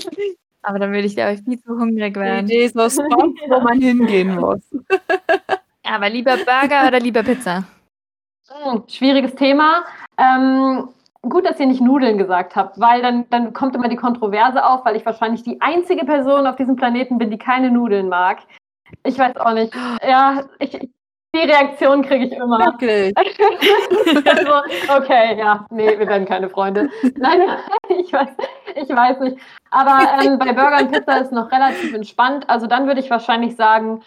[0.62, 2.46] Aber dann würde ich glaube ich viel zu hungrig werden.
[2.46, 4.60] Die Idee ist was wo man hingehen muss.
[5.82, 7.64] Aber lieber Burger oder lieber Pizza?
[8.50, 9.84] Hm, schwieriges Thema.
[10.16, 10.90] Ähm,
[11.22, 14.84] gut, dass ihr nicht Nudeln gesagt habt, weil dann, dann kommt immer die Kontroverse auf,
[14.84, 18.38] weil ich wahrscheinlich die einzige Person auf diesem Planeten bin, die keine Nudeln mag.
[19.04, 19.74] Ich weiß auch nicht.
[20.02, 20.78] Ja, ich,
[21.34, 22.58] die Reaktion kriege ich immer.
[22.58, 23.14] Wirklich?
[24.26, 24.52] also,
[24.96, 26.88] okay, ja, nee, wir werden keine Freunde.
[27.16, 27.40] Nein,
[27.88, 28.30] ich weiß,
[28.76, 29.38] ich weiß nicht.
[29.70, 32.48] Aber ähm, bei Burger und Pizza ist noch relativ entspannt.
[32.48, 34.02] Also dann würde ich wahrscheinlich sagen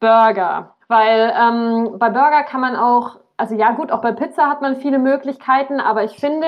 [0.00, 0.74] Burger.
[0.88, 4.76] Weil ähm, bei Burger kann man auch also ja gut, auch bei Pizza hat man
[4.76, 6.46] viele Möglichkeiten, aber ich finde,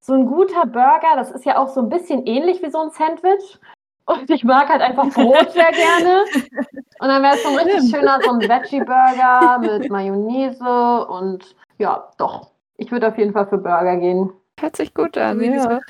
[0.00, 2.90] so ein guter Burger, das ist ja auch so ein bisschen ähnlich wie so ein
[2.90, 3.58] Sandwich.
[4.06, 6.24] Und ich mag halt einfach Brot sehr gerne.
[6.98, 12.08] Und dann wäre es so ein richtig schöner, so ein Veggie-Burger mit Mayonnaise und ja,
[12.18, 12.50] doch.
[12.76, 14.32] Ich würde auf jeden Fall für Burger gehen.
[14.58, 15.80] Hört sich gut an, ja.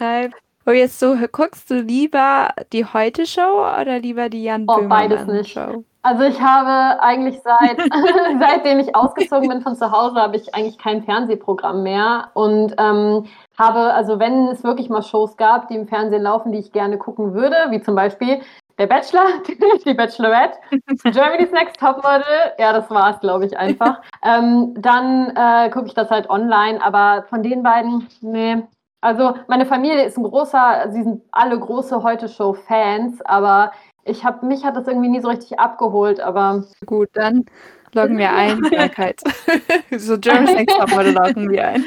[0.66, 5.52] Oh, jetzt so, guckst du lieber die Heute-Show oder lieber die Jan oh, beides nicht.
[5.52, 5.84] Show?
[6.02, 7.78] Also ich habe eigentlich seit
[8.40, 13.26] seitdem ich ausgezogen bin von zu Hause, habe ich eigentlich kein Fernsehprogramm mehr und ähm,
[13.58, 16.96] habe, also wenn es wirklich mal Shows gab, die im Fernsehen laufen, die ich gerne
[16.96, 18.40] gucken würde, wie zum Beispiel
[18.78, 19.26] der Bachelor,
[19.84, 20.58] die Bachelorette,
[21.04, 22.24] Germany's Next Topmodel,
[22.58, 24.00] ja, das war es, glaube ich, einfach.
[24.24, 28.62] ähm, dann äh, gucke ich das halt online, aber von den beiden, nee.
[29.02, 33.72] Also meine Familie ist ein großer, sie sind alle große Heute-Show-Fans, aber
[34.04, 37.44] ich habe mich hat das irgendwie nie so richtig abgeholt, aber gut, dann
[37.92, 38.60] loggen wir ein.
[38.70, 39.20] Krankheit.
[39.96, 41.84] so German Next Topmodel loggen wir ein.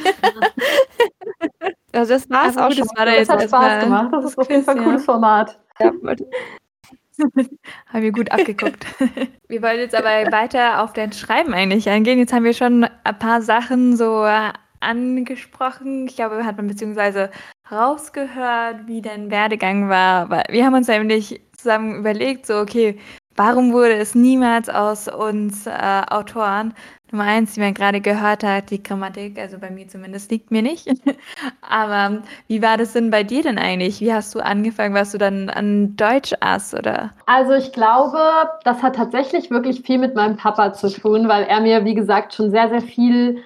[1.93, 2.87] also das war es also auch schon.
[2.87, 4.09] Das, war das hat Spaß gemacht.
[4.11, 5.59] Das ist auf jeden Fall ein cooles Format.
[5.79, 5.91] Ja,
[7.87, 8.85] haben wir gut abgeguckt.
[9.47, 12.17] wir wollen jetzt aber weiter auf dein Schreiben eigentlich eingehen.
[12.17, 14.25] Jetzt haben wir schon ein paar Sachen so
[14.79, 16.07] angesprochen.
[16.07, 17.29] Ich glaube, hat man beziehungsweise
[17.71, 20.29] rausgehört, wie dein Werdegang war.
[20.49, 22.99] Wir haben uns nämlich zusammen überlegt, so, okay,
[23.35, 26.73] warum wurde es niemals aus uns äh, Autoren?
[27.11, 30.63] Nummer eins, die man gerade gehört hat, die Grammatik, also bei mir zumindest liegt mir
[30.63, 30.87] nicht.
[31.61, 34.01] Aber wie war das denn bei dir denn eigentlich?
[34.01, 34.95] Wie hast du angefangen?
[34.95, 37.11] Warst du dann an Deutsch ass oder?
[37.27, 38.17] Also ich glaube,
[38.63, 42.33] das hat tatsächlich wirklich viel mit meinem Papa zu tun, weil er mir, wie gesagt,
[42.33, 43.43] schon sehr, sehr viel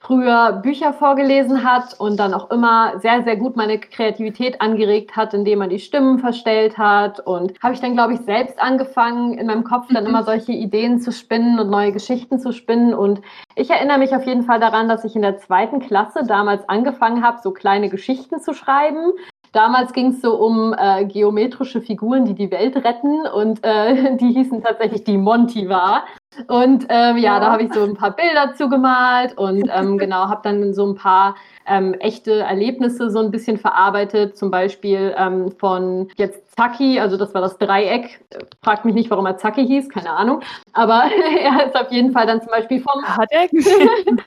[0.00, 5.34] früher Bücher vorgelesen hat und dann auch immer sehr, sehr gut meine Kreativität angeregt hat,
[5.34, 7.20] indem man die Stimmen verstellt hat.
[7.20, 10.10] Und habe ich dann, glaube ich, selbst angefangen, in meinem Kopf dann mhm.
[10.10, 12.94] immer solche Ideen zu spinnen und neue Geschichten zu spinnen.
[12.94, 13.20] Und
[13.54, 17.22] ich erinnere mich auf jeden Fall daran, dass ich in der zweiten Klasse damals angefangen
[17.22, 19.12] habe, so kleine Geschichten zu schreiben.
[19.52, 24.32] Damals ging es so um äh, geometrische Figuren, die die Welt retten und äh, die
[24.32, 26.04] hießen tatsächlich die Montiva.
[26.46, 30.28] Und ähm, ja, ja, da habe ich so ein paar Bilder zugemalt und ähm, genau,
[30.28, 31.34] habe dann so ein paar
[31.66, 37.32] ähm, echte Erlebnisse so ein bisschen verarbeitet, zum Beispiel ähm, von jetzt Zaki, also das
[37.32, 38.20] war das Dreieck.
[38.62, 40.40] Fragt mich nicht, warum er Zaki hieß, keine Ahnung.
[40.72, 41.04] Aber
[41.42, 43.02] er ist auf jeden Fall dann zum Beispiel vom,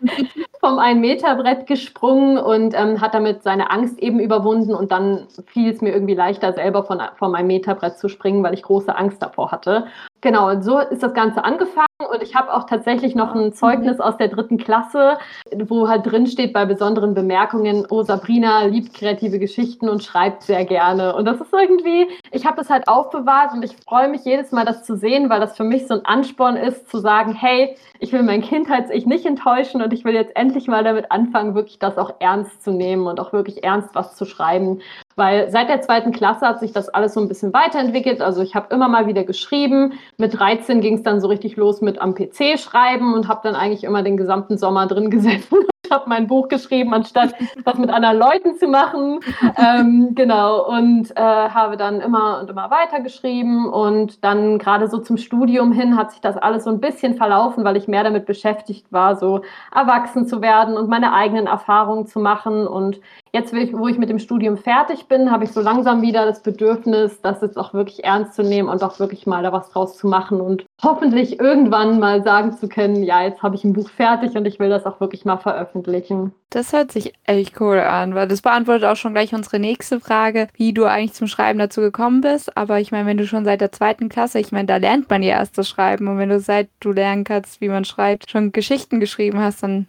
[0.60, 4.74] vom Ein-Meter-Brett gesprungen und ähm, hat damit seine Angst eben überwunden.
[4.74, 8.64] Und dann fiel es mir irgendwie leichter, selber von, vom Ein-Meter-Brett zu springen, weil ich
[8.64, 9.88] große Angst davor hatte.
[10.22, 11.88] Genau, und so ist das Ganze angefangen.
[12.06, 15.18] Und ich habe auch tatsächlich noch ein Zeugnis aus der dritten Klasse,
[15.66, 20.66] wo halt drin steht bei besonderen Bemerkungen, oh, Sabrina liebt kreative Geschichten und schreibt sehr
[20.66, 21.16] gerne.
[21.16, 24.66] Und das ist irgendwie, ich habe das halt aufbewahrt und ich freue mich jedes Mal,
[24.66, 28.12] das zu sehen, weil das für mich so ein Ansporn ist, zu sagen, hey, ich
[28.12, 31.98] will mein Kindheits-Ich nicht enttäuschen und ich will jetzt endlich mal damit anfangen, wirklich das
[31.98, 34.82] auch ernst zu nehmen und auch wirklich ernst was zu schreiben.
[35.16, 38.22] Weil seit der zweiten Klasse hat sich das alles so ein bisschen weiterentwickelt.
[38.22, 39.94] Also ich habe immer mal wieder geschrieben.
[40.18, 43.56] Mit 13 ging es dann so richtig los mit am PC schreiben und habe dann
[43.56, 45.58] eigentlich immer den gesamten Sommer drin gesessen
[45.94, 49.20] habe mein Buch geschrieben, anstatt was mit anderen Leuten zu machen.
[49.58, 53.70] ähm, genau, und äh, habe dann immer und immer weiter geschrieben.
[53.70, 57.64] Und dann gerade so zum Studium hin hat sich das alles so ein bisschen verlaufen,
[57.64, 59.42] weil ich mehr damit beschäftigt war, so
[59.74, 62.68] erwachsen zu werden und meine eigenen Erfahrungen zu machen.
[62.68, 63.00] Und
[63.36, 67.20] Jetzt, wo ich mit dem Studium fertig bin, habe ich so langsam wieder das Bedürfnis,
[67.22, 70.08] das jetzt auch wirklich ernst zu nehmen und auch wirklich mal da was draus zu
[70.08, 74.38] machen und hoffentlich irgendwann mal sagen zu können, ja, jetzt habe ich ein Buch fertig
[74.38, 76.32] und ich will das auch wirklich mal veröffentlichen.
[76.52, 80.48] Das hört sich echt cool an, weil das beantwortet auch schon gleich unsere nächste Frage,
[80.54, 82.56] wie du eigentlich zum Schreiben dazu gekommen bist.
[82.56, 85.24] Aber ich meine, wenn du schon seit der zweiten Klasse, ich meine, da lernt man
[85.24, 88.52] ja erst das Schreiben und wenn du seit du lernen kannst, wie man schreibt, schon
[88.52, 89.88] Geschichten geschrieben hast, dann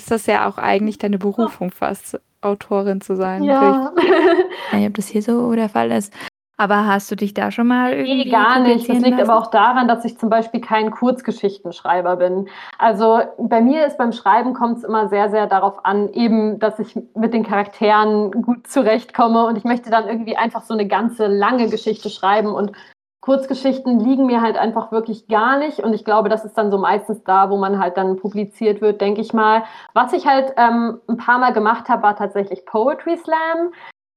[0.00, 2.20] ist das ja auch eigentlich deine Berufung fast.
[2.40, 3.42] Autorin zu sein.
[3.42, 3.92] Ja.
[3.96, 4.04] ich
[4.72, 6.12] weiß nicht, ob das hier so der Fall ist.
[6.60, 8.24] Aber hast du dich da schon mal irgendwie.
[8.24, 8.88] Nee, gar nicht.
[8.88, 9.30] Das liegt lassen?
[9.30, 12.48] aber auch daran, dass ich zum Beispiel kein Kurzgeschichtenschreiber bin.
[12.78, 16.80] Also bei mir ist beim Schreiben kommt es immer sehr, sehr darauf an, eben, dass
[16.80, 21.28] ich mit den Charakteren gut zurechtkomme und ich möchte dann irgendwie einfach so eine ganze
[21.28, 22.72] lange Geschichte schreiben und
[23.20, 26.78] Kurzgeschichten liegen mir halt einfach wirklich gar nicht und ich glaube, das ist dann so
[26.78, 29.64] meistens da, wo man halt dann publiziert wird, denke ich mal.
[29.92, 33.72] Was ich halt ähm, ein paar Mal gemacht habe, war tatsächlich Poetry Slam.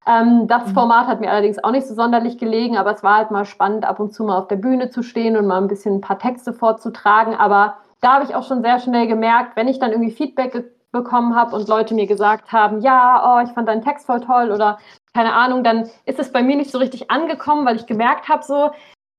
[0.06, 0.74] Ähm, das mhm.
[0.74, 3.86] Format hat mir allerdings auch nicht so sonderlich gelegen, aber es war halt mal spannend,
[3.86, 6.20] ab und zu mal auf der Bühne zu stehen und mal ein bisschen ein paar
[6.20, 7.36] Texte vorzutragen.
[7.36, 11.36] Aber da habe ich auch schon sehr schnell gemerkt, wenn ich dann irgendwie Feedback bekommen
[11.36, 14.78] habe und Leute mir gesagt haben, ja, oh, ich fand deinen Text voll toll oder
[15.14, 18.44] keine Ahnung, dann ist es bei mir nicht so richtig angekommen, weil ich gemerkt habe,
[18.44, 18.72] so,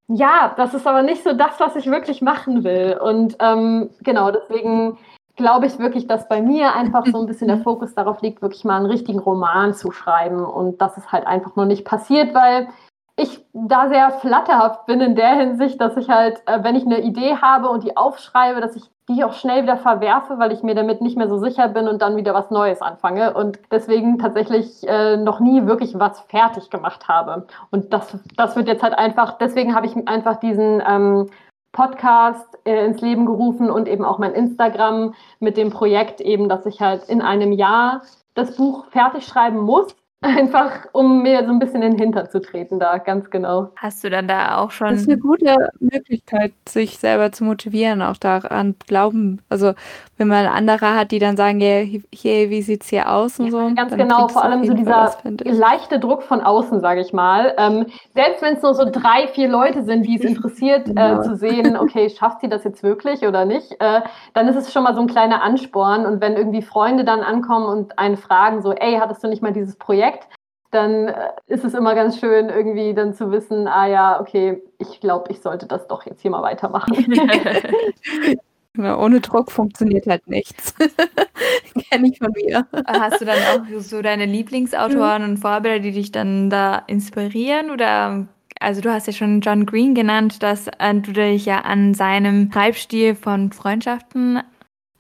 [0.08, 2.98] ja, das ist aber nicht so das, was ich wirklich machen will.
[3.02, 4.98] Und ähm, genau, deswegen
[5.36, 8.64] glaube ich wirklich, dass bei mir einfach so ein bisschen der Fokus darauf liegt, wirklich
[8.64, 10.44] mal einen richtigen Roman zu schreiben.
[10.44, 12.68] Und das ist halt einfach noch nicht passiert, weil
[13.16, 17.00] ich da sehr flatterhaft bin in der Hinsicht, dass ich halt, äh, wenn ich eine
[17.00, 20.74] Idee habe und die aufschreibe, dass ich die auch schnell wieder verwerfe, weil ich mir
[20.74, 24.88] damit nicht mehr so sicher bin und dann wieder was Neues anfange und deswegen tatsächlich
[24.88, 27.46] äh, noch nie wirklich was fertig gemacht habe.
[27.70, 31.28] Und das, das wird jetzt halt einfach, deswegen habe ich einfach diesen ähm,
[31.72, 36.64] Podcast äh, ins Leben gerufen und eben auch mein Instagram mit dem Projekt eben, dass
[36.64, 38.02] ich halt in einem Jahr
[38.34, 42.40] das Buch fertig schreiben muss Einfach, um mir so ein bisschen in den Hintern zu
[42.40, 43.70] treten, da, ganz genau.
[43.76, 44.90] Hast du dann da auch schon.
[44.90, 49.40] Das ist eine gute Möglichkeit, sich selber zu motivieren, auch daran glauben.
[49.48, 49.72] Also,
[50.18, 51.80] wenn man andere hat, die dann sagen, ja,
[52.12, 53.74] hier, wie sieht's hier aus und ja, so.
[53.74, 57.54] Ganz genau, vor allem so dieser was, leichte Druck von außen, sage ich mal.
[57.58, 61.18] Ähm, selbst wenn es nur so drei, vier Leute sind, die es interessiert, ja.
[61.18, 64.02] äh, zu sehen, okay, schafft sie das jetzt wirklich oder nicht, äh,
[64.34, 66.06] dann ist es schon mal so ein kleiner Ansporn.
[66.06, 69.52] Und wenn irgendwie Freunde dann ankommen und einen fragen, so, ey, hattest du nicht mal
[69.52, 70.11] dieses Projekt?
[70.12, 70.28] Projekt,
[70.70, 75.00] dann äh, ist es immer ganz schön, irgendwie dann zu wissen, ah ja, okay, ich
[75.00, 76.94] glaube, ich sollte das doch jetzt hier mal weitermachen.
[78.74, 80.74] Ja, ohne Druck funktioniert halt nichts.
[81.90, 82.66] Kenne ich von mir.
[82.86, 87.70] Hast du dann auch so deine Lieblingsautoren und Vorbilder, die dich dann da inspirieren?
[87.70, 88.28] Oder
[88.60, 92.50] also du hast ja schon John Green genannt, dass äh, du dich ja an seinem
[92.50, 94.40] Schreibstil von Freundschaften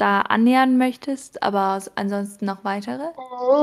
[0.02, 3.04] da annähern möchtest, aber ansonsten noch weitere?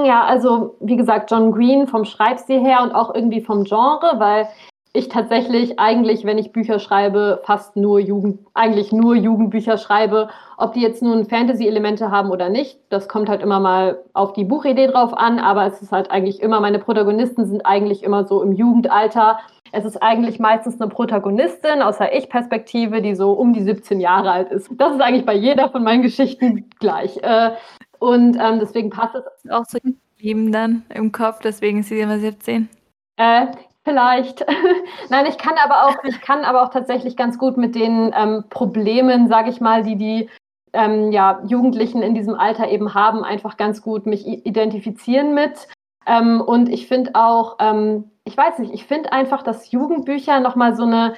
[0.05, 4.47] Ja, also wie gesagt, John Green vom Schreibstil her und auch irgendwie vom Genre, weil
[4.93, 10.29] ich tatsächlich eigentlich, wenn ich Bücher schreibe, fast nur Jugend, eigentlich nur Jugendbücher schreibe.
[10.57, 14.45] Ob die jetzt nun Fantasy-Elemente haben oder nicht, das kommt halt immer mal auf die
[14.45, 18.41] Buchidee drauf an, aber es ist halt eigentlich immer, meine Protagonisten sind eigentlich immer so
[18.41, 19.39] im Jugendalter.
[19.71, 24.31] Es ist eigentlich meistens eine Protagonistin aus der Ich-Perspektive, die so um die 17 Jahre
[24.31, 24.69] alt ist.
[24.77, 27.17] Das ist eigentlich bei jeder von meinen Geschichten gleich.
[27.23, 27.51] Äh,
[27.99, 29.51] und ähm, deswegen passt es.
[29.51, 32.69] Auch so geblieben dann im Kopf, deswegen ist sie immer 17.
[33.17, 33.47] Äh,
[33.85, 34.45] Vielleicht.
[35.09, 38.43] Nein, ich kann aber auch, ich kann aber auch tatsächlich ganz gut mit den ähm,
[38.49, 40.29] Problemen, sage ich mal, die die
[40.73, 45.67] ähm, ja, Jugendlichen in diesem Alter eben haben, einfach ganz gut mich identifizieren mit.
[46.09, 50.75] Ähm, und ich finde auch, ähm, ich weiß nicht, ich finde einfach, dass Jugendbücher nochmal
[50.75, 51.13] so eine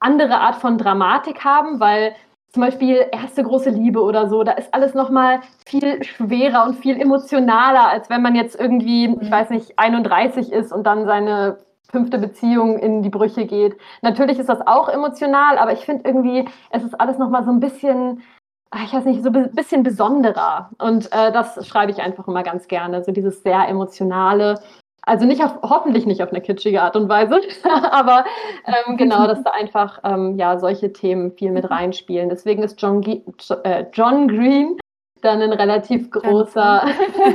[0.00, 2.14] andere Art von Dramatik haben, weil
[2.52, 7.00] zum Beispiel erste große Liebe oder so, da ist alles nochmal viel schwerer und viel
[7.00, 9.30] emotionaler, als wenn man jetzt irgendwie, ich mhm.
[9.30, 11.58] weiß nicht, 31 ist und dann seine
[11.90, 13.76] fünfte Beziehung in die Brüche geht.
[14.02, 17.60] Natürlich ist das auch emotional, aber ich finde irgendwie, es ist alles nochmal so ein
[17.60, 18.22] bisschen,
[18.84, 20.70] ich weiß nicht, so ein bisschen besonderer.
[20.78, 24.60] Und äh, das schreibe ich einfach immer ganz gerne, so dieses sehr emotionale.
[25.04, 27.40] Also nicht auf, hoffentlich nicht auf eine kitschige Art und Weise,
[27.90, 28.24] aber
[28.66, 32.28] ähm, genau, dass da einfach ähm, ja solche Themen viel mit reinspielen.
[32.28, 33.22] Deswegen ist John, G
[33.64, 34.78] äh, John Green
[35.22, 36.84] dann ein relativ großer,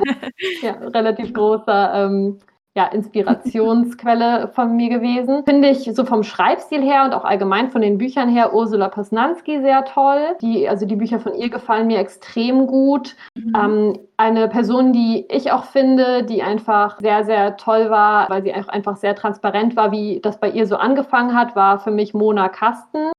[0.62, 2.40] ja, relativ großer ähm,
[2.78, 5.44] ja, Inspirationsquelle von mir gewesen.
[5.46, 9.62] Finde ich so vom Schreibstil her und auch allgemein von den Büchern her Ursula Posnanski
[9.62, 10.38] sehr toll.
[10.42, 13.16] Die, also die Bücher von ihr gefallen mir extrem gut.
[13.34, 13.54] Mhm.
[13.56, 18.54] Ähm, eine Person, die ich auch finde, die einfach sehr, sehr toll war, weil sie
[18.54, 22.48] einfach sehr transparent war, wie das bei ihr so angefangen hat, war für mich Mona
[22.48, 23.12] Kasten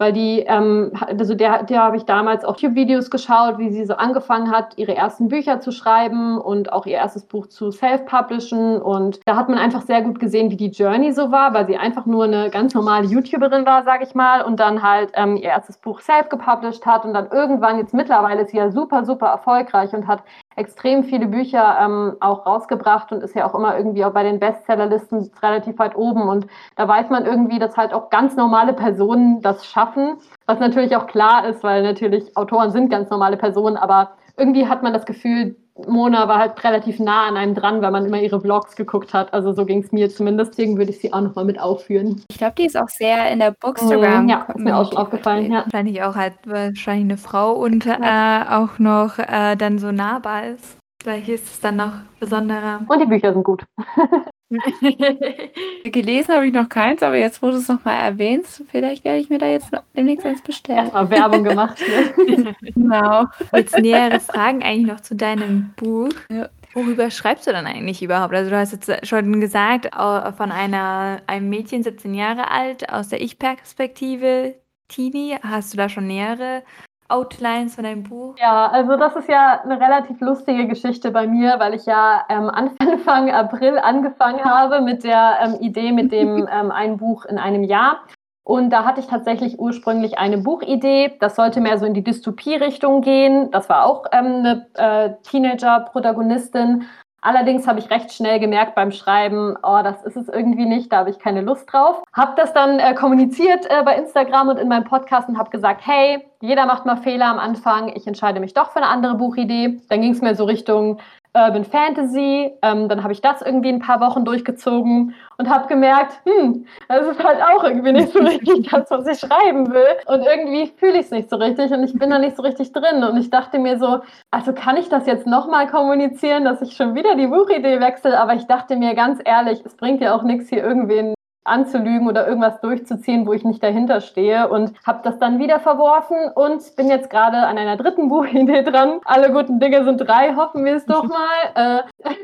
[0.00, 3.94] weil die, ähm, also der, der habe ich damals auch YouTube-Videos geschaut, wie sie so
[3.94, 8.80] angefangen hat, ihre ersten Bücher zu schreiben und auch ihr erstes Buch zu self-publishen.
[8.80, 11.76] Und da hat man einfach sehr gut gesehen, wie die Journey so war, weil sie
[11.76, 15.50] einfach nur eine ganz normale YouTuberin war, sage ich mal, und dann halt ähm, ihr
[15.50, 19.92] erstes Buch self-gepublished hat und dann irgendwann, jetzt mittlerweile ist sie ja super, super erfolgreich
[19.92, 20.22] und hat
[20.56, 24.40] extrem viele Bücher ähm, auch rausgebracht und ist ja auch immer irgendwie auch bei den
[24.40, 26.28] Bestsellerlisten relativ weit oben.
[26.28, 30.96] Und da weiß man irgendwie, dass halt auch ganz normale Personen das schaffen, was natürlich
[30.96, 35.06] auch klar ist, weil natürlich Autoren sind ganz normale Personen, aber irgendwie hat man das
[35.06, 35.56] Gefühl,
[35.88, 39.32] Mona war halt relativ nah an einem dran, weil man immer ihre Vlogs geguckt hat.
[39.32, 40.52] Also so ging es mir zumindest.
[40.52, 42.22] Deswegen würde ich sie auch nochmal mit aufführen.
[42.30, 44.26] Ich glaube, die ist auch sehr in der Bookstagram.
[44.26, 45.52] Mm, ja, ist mir auch aufgefallen.
[45.52, 45.64] Ja.
[45.64, 50.76] Wahrscheinlich auch halt wahrscheinlich eine Frau und äh, auch noch äh, dann so nahbar ist.
[51.02, 52.80] Vielleicht ist es dann noch besonderer.
[52.86, 53.64] Und die Bücher sind gut.
[55.84, 59.30] Gelesen habe ich noch keins, aber jetzt, wo du es nochmal erwähnst, vielleicht werde ich
[59.30, 60.78] mir da jetzt demnächst eins bestellen.
[60.78, 61.80] Erstmal Werbung gemacht.
[62.26, 62.54] Ne?
[62.74, 63.26] genau.
[63.54, 66.12] Jetzt nähere Fragen eigentlich noch zu deinem Buch.
[66.30, 66.48] Ja.
[66.74, 68.34] Worüber schreibst du dann eigentlich überhaupt?
[68.34, 73.20] Also du hast jetzt schon gesagt, von einer, einem Mädchen, 17 Jahre alt, aus der
[73.20, 74.54] Ich-Perspektive,
[74.88, 75.36] Teenie.
[75.42, 76.62] Hast du da schon nähere
[77.10, 78.34] Outlines von deinem Buch?
[78.38, 82.50] Ja, also das ist ja eine relativ lustige Geschichte bei mir, weil ich ja ähm,
[82.78, 87.64] Anfang April angefangen habe mit der ähm, Idee mit dem ähm, ein Buch in einem
[87.64, 88.00] Jahr.
[88.42, 91.16] Und da hatte ich tatsächlich ursprünglich eine Buchidee.
[91.20, 93.50] Das sollte mehr so in die Dystopie-Richtung gehen.
[93.52, 96.84] Das war auch ähm, eine äh, Teenager-Protagonistin.
[97.22, 100.98] Allerdings habe ich recht schnell gemerkt beim Schreiben, oh, das ist es irgendwie nicht, da
[100.98, 102.02] habe ich keine Lust drauf.
[102.12, 105.82] Habe das dann äh, kommuniziert äh, bei Instagram und in meinem Podcast und habe gesagt,
[105.86, 109.80] hey, jeder macht mal Fehler am Anfang, ich entscheide mich doch für eine andere Buchidee.
[109.90, 110.98] Dann ging es mir so Richtung
[111.34, 112.52] Urban Fantasy.
[112.62, 117.06] Ähm, dann habe ich das irgendwie ein paar Wochen durchgezogen und habe gemerkt, hm, das
[117.06, 119.96] ist halt auch irgendwie nicht so richtig das, was ich schreiben will.
[120.06, 122.72] Und irgendwie fühle ich es nicht so richtig und ich bin da nicht so richtig
[122.72, 123.04] drin.
[123.04, 126.94] Und ich dachte mir so, also kann ich das jetzt nochmal kommunizieren, dass ich schon
[126.94, 128.18] wieder die Buchidee wechsle?
[128.18, 131.14] Aber ich dachte mir ganz ehrlich, es bringt ja auch nichts, hier irgendwen
[131.44, 136.16] anzulügen oder irgendwas durchzuziehen, wo ich nicht dahinter stehe und habe das dann wieder verworfen
[136.34, 139.00] und bin jetzt gerade an einer dritten Buchidee dran.
[139.04, 141.04] Alle guten Dinge sind drei, hoffen wir es doch
[141.54, 141.84] mal.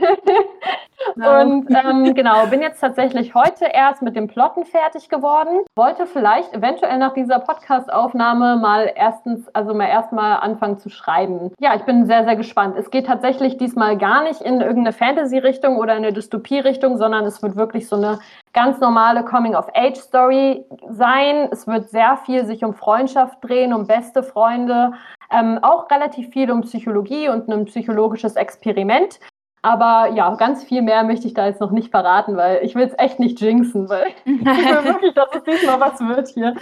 [1.15, 5.65] Und ähm, genau, bin jetzt tatsächlich heute erst mit dem Plotten fertig geworden.
[5.75, 11.53] Wollte vielleicht eventuell nach dieser Podcast-Aufnahme mal erstens, also mal erstmal anfangen zu schreiben.
[11.59, 12.77] Ja, ich bin sehr, sehr gespannt.
[12.79, 17.43] Es geht tatsächlich diesmal gar nicht in irgendeine Fantasy-Richtung oder in eine Dystopie-Richtung, sondern es
[17.43, 18.19] wird wirklich so eine
[18.53, 21.49] ganz normale Coming-of-Age-Story sein.
[21.51, 24.93] Es wird sehr viel sich um Freundschaft drehen, um beste Freunde,
[25.31, 29.19] ähm, auch relativ viel um Psychologie und ein psychologisches Experiment.
[29.67, 32.85] Aber ja, ganz viel mehr möchte ich da jetzt noch nicht verraten, weil ich will
[32.85, 36.55] es echt nicht jinxen, weil ich will wirklich, dass es diesmal was wird hier.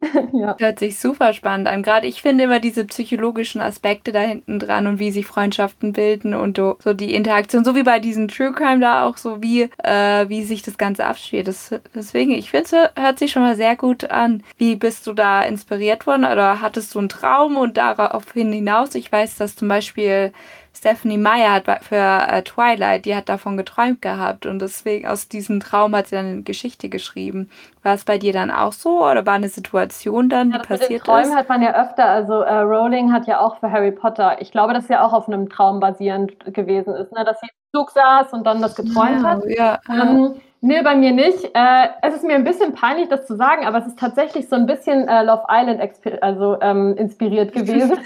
[0.32, 0.54] ja.
[0.56, 1.82] Hört sich super spannend an.
[1.82, 6.34] Gerade ich finde immer diese psychologischen Aspekte da hinten dran und wie sich Freundschaften bilden
[6.34, 10.28] und so die Interaktion, so wie bei diesem True Crime da auch, so wie, äh,
[10.28, 11.48] wie sich das Ganze abspielt.
[11.48, 14.44] Das, deswegen, ich finde, es hört sich schon mal sehr gut an.
[14.56, 18.94] Wie bist du da inspiriert worden oder hattest du einen Traum und daraufhin hinaus?
[18.94, 20.32] Ich weiß, dass zum Beispiel
[20.74, 25.60] Stephanie Meyer hat für äh, Twilight, die hat davon geträumt gehabt und deswegen aus diesem
[25.60, 27.50] Traum hat sie dann eine Geschichte geschrieben.
[27.82, 30.90] War es bei dir dann auch so oder war eine Situation dann, die ja, passiert
[30.90, 31.36] mit den Träumen ist?
[31.36, 34.72] hat man ja öfter, also äh, Rowling hat ja auch für Harry Potter, ich glaube,
[34.72, 37.24] dass ja auch auf einem Traum basierend gewesen ist, ne?
[37.24, 39.42] dass sie im Zug saß und dann das geträumt ja, hat.
[39.46, 41.44] Ja, ähm, Nee, bei mir nicht.
[41.54, 44.54] Äh, es ist mir ein bisschen peinlich, das zu sagen, aber es ist tatsächlich so
[44.54, 45.80] ein bisschen äh, Love Island
[46.22, 47.98] also, ähm, inspiriert gewesen.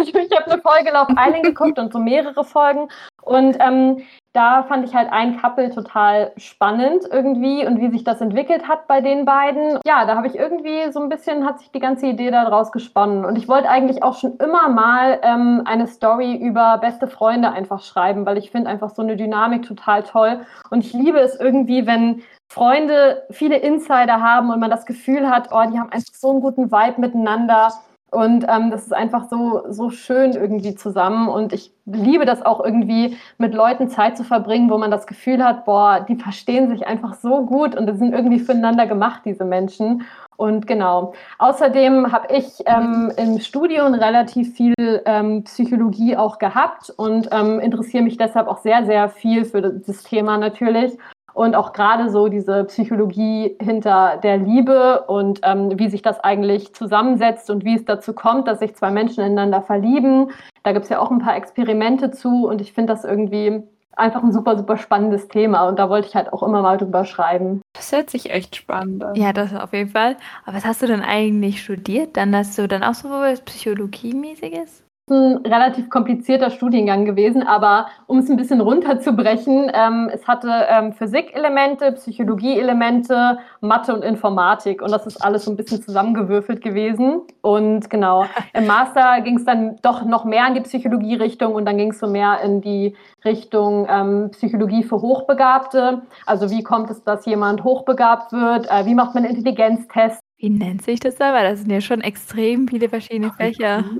[0.00, 2.88] Ich habe eine Folge Love Island geguckt und so mehrere Folgen.
[3.22, 8.20] Und ähm, da fand ich halt ein Couple total spannend irgendwie und wie sich das
[8.20, 9.78] entwickelt hat bei den beiden.
[9.86, 13.24] Ja, da habe ich irgendwie so ein bisschen, hat sich die ganze Idee daraus gesponnen.
[13.24, 17.82] Und ich wollte eigentlich auch schon immer mal ähm, eine Story über beste Freunde einfach
[17.82, 20.40] schreiben, weil ich finde einfach so eine Dynamik total toll.
[20.70, 25.48] Und ich liebe es irgendwie, wenn Freunde viele Insider haben und man das Gefühl hat,
[25.52, 27.70] oh, die haben einfach so einen guten Vibe miteinander.
[28.12, 31.28] Und ähm, das ist einfach so, so schön irgendwie zusammen.
[31.28, 35.42] Und ich liebe das auch irgendwie, mit Leuten Zeit zu verbringen, wo man das Gefühl
[35.42, 40.02] hat, boah, die verstehen sich einfach so gut und sind irgendwie füreinander gemacht, diese Menschen.
[40.36, 41.14] Und genau.
[41.38, 48.04] Außerdem habe ich ähm, im Studium relativ viel ähm, Psychologie auch gehabt und ähm, interessiere
[48.04, 50.98] mich deshalb auch sehr, sehr viel für das Thema natürlich
[51.34, 56.74] und auch gerade so diese Psychologie hinter der Liebe und ähm, wie sich das eigentlich
[56.74, 60.30] zusammensetzt und wie es dazu kommt, dass sich zwei Menschen ineinander verlieben.
[60.62, 63.62] Da gibt es ja auch ein paar Experimente zu und ich finde das irgendwie
[63.96, 67.04] einfach ein super, super spannendes Thema und da wollte ich halt auch immer mal drüber
[67.04, 67.60] schreiben.
[67.74, 69.14] Das hört sich echt spannend an.
[69.14, 70.16] Ja, das auf jeden Fall.
[70.44, 72.16] Aber was hast du denn eigentlich studiert?
[72.16, 74.82] Dann hast du dann auch so was Psychologie-mäßiges?
[75.10, 80.92] Ein relativ komplizierter Studiengang gewesen, aber um es ein bisschen runterzubrechen, ähm, es hatte ähm,
[80.92, 87.22] Physik-Elemente, Psychologie-Elemente, Mathe und Informatik und das ist alles so ein bisschen zusammengewürfelt gewesen.
[87.40, 91.78] Und genau, im Master ging es dann doch noch mehr in die Psychologie-Richtung und dann
[91.78, 92.94] ging es so mehr in die
[93.24, 96.02] Richtung ähm, Psychologie für Hochbegabte.
[96.26, 98.70] Also wie kommt es, dass jemand hochbegabt wird?
[98.70, 100.21] Äh, wie macht man Intelligenztests?
[100.42, 101.44] Wie nennt sich das aber?
[101.44, 103.84] Das sind ja schon extrem viele verschiedene Fächer.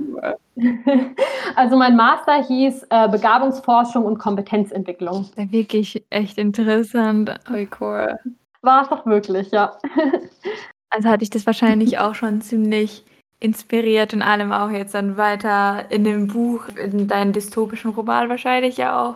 [1.55, 5.27] Also mein Master hieß äh, Begabungsforschung und Kompetenzentwicklung.
[5.35, 7.33] Wirklich echt interessant.
[7.51, 8.19] Oh, cool.
[8.61, 9.75] War es doch wirklich, ja.
[10.91, 13.03] Also hatte ich das wahrscheinlich auch schon ziemlich
[13.39, 18.77] inspiriert und allem auch jetzt dann weiter in dem Buch, in deinen dystopischen Roman wahrscheinlich
[18.77, 19.15] ja auch.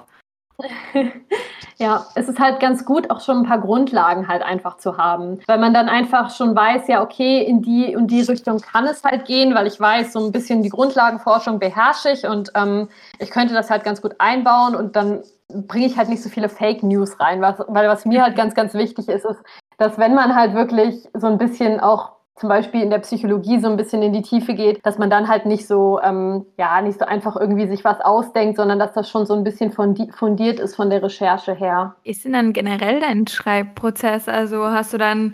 [1.80, 5.40] Ja, es ist halt ganz gut, auch schon ein paar Grundlagen halt einfach zu haben,
[5.46, 9.04] weil man dann einfach schon weiß, ja, okay, in die und die Richtung kann es
[9.04, 12.90] halt gehen, weil ich weiß, so ein bisschen die Grundlagenforschung beherrsche ich und ähm,
[13.20, 15.22] ich könnte das halt ganz gut einbauen und dann
[15.68, 18.56] bringe ich halt nicht so viele Fake News rein, was, weil was mir halt ganz,
[18.56, 19.40] ganz wichtig ist, ist,
[19.78, 23.68] dass wenn man halt wirklich so ein bisschen auch zum Beispiel in der Psychologie so
[23.68, 27.00] ein bisschen in die Tiefe geht, dass man dann halt nicht so, ähm, ja, nicht
[27.00, 30.76] so einfach irgendwie sich was ausdenkt, sondern dass das schon so ein bisschen fundiert ist
[30.76, 31.96] von der Recherche her.
[32.04, 34.30] Ist denn dann generell dein Schreibprozess?
[34.30, 35.34] Also hast du dann,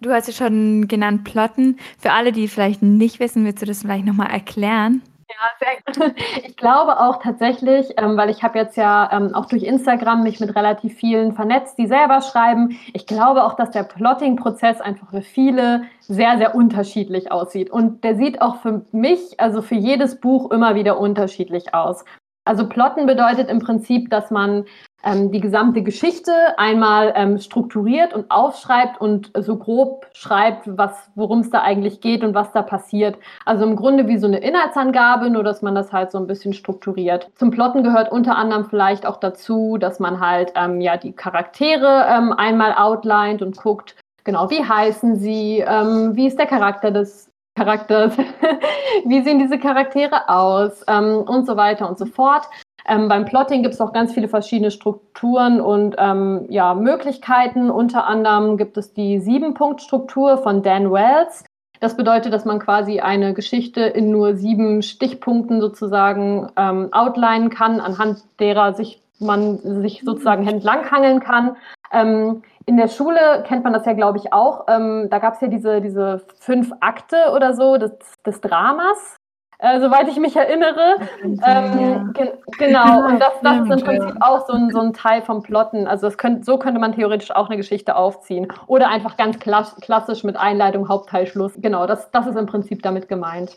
[0.00, 1.78] du hast ja schon genannt Plotten.
[1.98, 5.02] Für alle, die vielleicht nicht wissen, willst du das vielleicht nochmal erklären?
[5.28, 6.14] Ja, sehr,
[6.44, 10.38] ich glaube auch tatsächlich, ähm, weil ich habe jetzt ja ähm, auch durch Instagram mich
[10.38, 12.78] mit relativ vielen vernetzt, die selber schreiben.
[12.94, 17.70] Ich glaube auch, dass der Plotting-Prozess einfach für viele sehr, sehr unterschiedlich aussieht.
[17.70, 22.04] Und der sieht auch für mich, also für jedes Buch immer wieder unterschiedlich aus.
[22.46, 24.64] Also Plotten bedeutet im Prinzip, dass man
[25.04, 30.68] ähm, die gesamte Geschichte einmal ähm, strukturiert und aufschreibt und so grob schreibt,
[31.16, 33.18] worum es da eigentlich geht und was da passiert.
[33.44, 36.52] Also im Grunde wie so eine Inhaltsangabe, nur dass man das halt so ein bisschen
[36.52, 37.30] strukturiert.
[37.34, 42.06] Zum Plotten gehört unter anderem vielleicht auch dazu, dass man halt ähm, ja die Charaktere
[42.08, 47.30] ähm, einmal outlined und guckt, genau, wie heißen sie, ähm, wie ist der Charakter des
[47.56, 48.16] Charakters,
[49.04, 52.44] wie sehen diese Charaktere aus ähm, und so weiter und so fort.
[52.88, 57.70] Ähm, beim Plotting gibt es auch ganz viele verschiedene Strukturen und ähm, ja, Möglichkeiten.
[57.70, 61.44] Unter anderem gibt es die Sieben-Punkt-Struktur von Dan Wells.
[61.80, 67.80] Das bedeutet, dass man quasi eine Geschichte in nur sieben Stichpunkten sozusagen ähm, outlinen kann,
[67.80, 71.56] anhand derer sich man sich sozusagen entlanghangeln kann.
[71.92, 74.66] Ähm, in der Schule kennt man das ja, glaube ich, auch.
[74.68, 77.92] Ähm, da gab es ja diese, diese fünf Akte oder so des,
[78.24, 79.16] des Dramas
[79.58, 80.96] äh, soweit ich mich erinnere.
[81.22, 85.22] Ähm, ge genau, und das, das ist im Prinzip auch so ein, so ein Teil
[85.22, 85.86] vom Plotten.
[85.86, 88.48] Also könnt, so könnte man theoretisch auch eine Geschichte aufziehen.
[88.66, 91.54] Oder einfach ganz klassisch mit Einleitung, Hauptteil, Schluss.
[91.56, 93.56] Genau, das, das ist im Prinzip damit gemeint.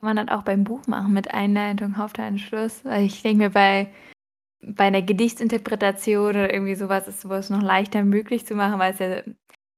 [0.00, 2.84] Kann man dann auch beim Buch machen mit Einleitung, Hauptteil, Schluss.
[3.00, 3.88] Ich denke mir, bei,
[4.66, 8.98] bei einer Gedichtsinterpretation oder irgendwie sowas ist sowas noch leichter möglich zu machen, weil es
[8.98, 9.22] ja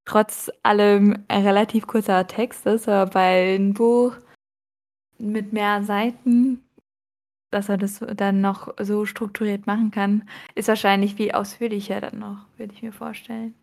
[0.04, 2.88] trotz allem ein relativ kurzer Text ist.
[2.88, 4.16] Aber bei einem Buch
[5.18, 6.64] mit mehr Seiten,
[7.50, 12.46] dass er das dann noch so strukturiert machen kann, ist wahrscheinlich viel ausführlicher dann noch,
[12.56, 13.54] würde ich mir vorstellen.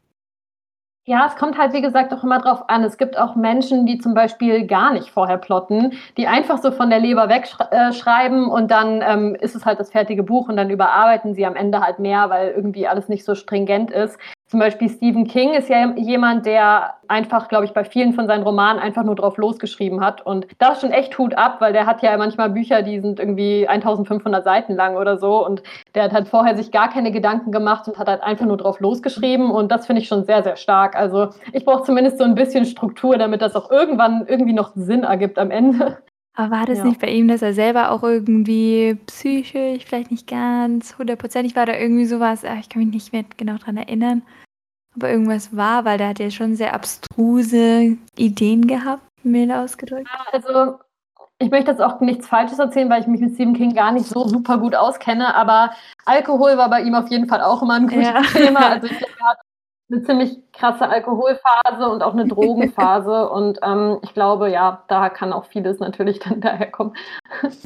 [1.08, 2.84] Ja, es kommt halt, wie gesagt, auch immer drauf an.
[2.84, 6.90] Es gibt auch Menschen, die zum Beispiel gar nicht vorher plotten, die einfach so von
[6.90, 11.36] der Leber wegschreiben und dann ähm, ist es halt das fertige Buch und dann überarbeiten
[11.36, 14.18] sie am Ende halt mehr, weil irgendwie alles nicht so stringent ist.
[14.48, 18.44] Zum Beispiel Stephen King ist ja jemand, der einfach, glaube ich, bei vielen von seinen
[18.44, 20.24] Romanen einfach nur drauf losgeschrieben hat.
[20.24, 23.20] Und da ist schon echt Hut ab, weil der hat ja manchmal Bücher, die sind
[23.20, 25.44] irgendwie 1500 Seiten lang oder so.
[25.44, 25.64] Und
[25.96, 28.80] der hat halt vorher sich gar keine Gedanken gemacht und hat halt einfach nur drauf
[28.80, 29.50] losgeschrieben.
[29.50, 30.96] Und das finde ich schon sehr, sehr stark.
[30.96, 35.04] Also ich brauche zumindest so ein bisschen Struktur, damit das auch irgendwann irgendwie noch Sinn
[35.04, 35.98] ergibt am Ende.
[36.36, 36.86] Aber war das ja.
[36.86, 41.78] nicht bei ihm, dass er selber auch irgendwie psychisch, vielleicht nicht ganz hundertprozentig war da
[41.78, 44.22] irgendwie sowas, ah, ich kann mich nicht mehr genau dran erinnern,
[44.96, 50.10] aber irgendwas war, weil der hat ja schon sehr abstruse Ideen gehabt, mild ausgedrückt.
[50.32, 50.80] Also
[51.40, 54.06] ich möchte jetzt auch nichts Falsches erzählen, weil ich mich mit Stephen King gar nicht
[54.06, 55.72] so super gut auskenne, aber
[56.06, 58.22] Alkohol war bei ihm auf jeden Fall auch immer ein gutes ja.
[58.22, 58.60] Thema.
[58.70, 59.38] Also ich glaube, er hat
[59.96, 63.30] eine ziemlich krasse Alkoholphase und auch eine Drogenphase.
[63.32, 66.96] und ähm, ich glaube, ja, da kann auch vieles natürlich dann daherkommen.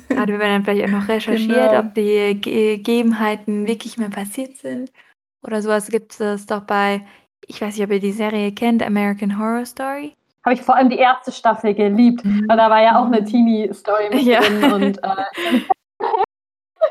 [0.09, 1.79] Gerade wenn man dann vielleicht auch noch recherchiert, genau.
[1.79, 4.91] ob die Gegebenheiten wirklich mehr passiert sind.
[5.45, 7.05] Oder sowas gibt es doch bei,
[7.47, 10.15] ich weiß nicht, ob ihr die Serie kennt, American Horror Story.
[10.43, 12.45] Habe ich vor allem die erste Staffel geliebt, mhm.
[12.47, 14.39] weil da war ja auch eine Teenie-Story mit ja.
[14.39, 14.71] drin.
[14.71, 15.61] Und äh,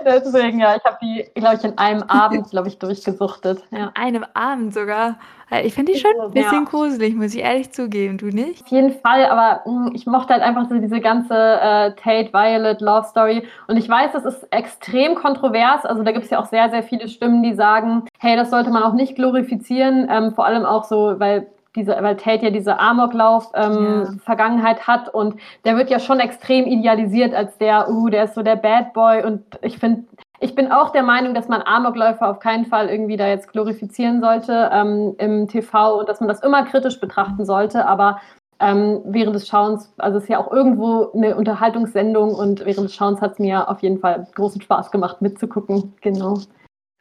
[0.05, 3.63] Deswegen, ja, ich habe die, glaube ich, in einem Abend, glaube ich, durchgesuchtet.
[3.71, 3.91] Ja.
[3.95, 5.19] Einem Abend sogar.
[5.63, 6.69] Ich finde die schon ein bisschen ja.
[6.69, 8.19] gruselig, muss ich ehrlich zugeben.
[8.19, 8.65] Du nicht?
[8.65, 12.33] Auf jeden Fall, aber mh, hm, ich mochte halt einfach so diese ganze äh, Tate
[12.35, 13.49] Violet Love Story.
[13.67, 15.87] Und ich weiß, das ist extrem kontrovers.
[15.87, 18.71] Also da gibt es ja auch sehr, sehr viele Stimmen, die sagen, hey, das sollte
[18.71, 20.07] man auch nicht glorifizieren.
[20.11, 21.47] Ähm, vor allem auch so, weil
[21.79, 24.87] diese, weil Tate ja diese Amoklauf-Vergangenheit ähm, ja.
[24.87, 28.57] hat und der wird ja schon extrem idealisiert als der, uh, der ist so der
[28.57, 30.05] Bad Boy und ich finde,
[30.41, 34.21] ich bin auch der Meinung, dass man Amokläufer auf keinen Fall irgendwie da jetzt glorifizieren
[34.21, 38.21] sollte ähm, im TV und dass man das immer kritisch betrachten sollte, aber
[38.61, 42.95] ähm, während des Schauens, also es ist ja auch irgendwo eine Unterhaltungssendung und während des
[42.95, 46.39] Schauens hat es mir auf jeden Fall großen Spaß gemacht mitzugucken, genau.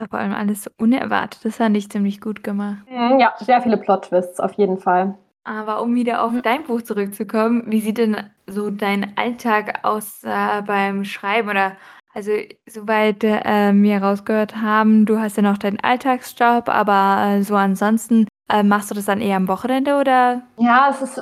[0.09, 1.43] Vor allem alles so unerwartet.
[1.43, 2.77] Das fand ich ziemlich gut gemacht.
[2.89, 5.15] Mhm, ja, sehr viele Plot-Twists auf jeden Fall.
[5.43, 8.17] Aber um wieder auf dein Buch zurückzukommen, wie sieht denn
[8.47, 11.49] so dein Alltag aus äh, beim Schreiben?
[11.49, 11.77] Oder
[12.13, 12.31] also
[12.67, 18.27] soweit äh, wir rausgehört haben, du hast ja noch deinen Alltagsjob, aber äh, so ansonsten
[18.49, 20.41] äh, machst du das dann eher am Wochenende oder?
[20.57, 21.21] Ja, es ist äh,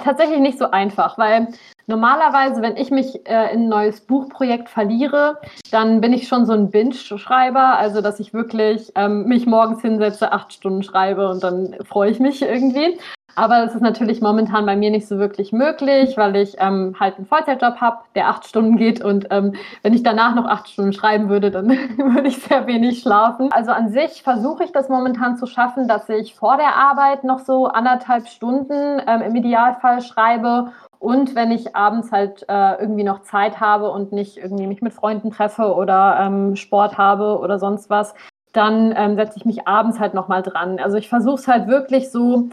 [0.00, 1.48] tatsächlich nicht so einfach, weil
[1.86, 5.38] Normalerweise, wenn ich mich äh, in ein neues Buchprojekt verliere,
[5.70, 10.32] dann bin ich schon so ein Binge-Schreiber, also dass ich wirklich ähm, mich morgens hinsetze,
[10.32, 12.98] acht Stunden schreibe und dann freue ich mich irgendwie.
[13.34, 17.16] Aber das ist natürlich momentan bei mir nicht so wirklich möglich, weil ich ähm, halt
[17.16, 20.92] einen Vollzeitjob habe, der acht Stunden geht und ähm, wenn ich danach noch acht Stunden
[20.92, 23.50] schreiben würde, dann würde ich sehr wenig schlafen.
[23.52, 27.40] Also an sich versuche ich das momentan zu schaffen, dass ich vor der Arbeit noch
[27.40, 33.22] so anderthalb Stunden ähm, im Idealfall schreibe und wenn ich abends halt äh, irgendwie noch
[33.22, 37.90] Zeit habe und nicht irgendwie mich mit Freunden treffe oder ähm, Sport habe oder sonst
[37.90, 38.14] was,
[38.52, 40.78] dann ähm, setze ich mich abends halt nochmal dran.
[40.78, 42.50] Also ich versuche es halt wirklich so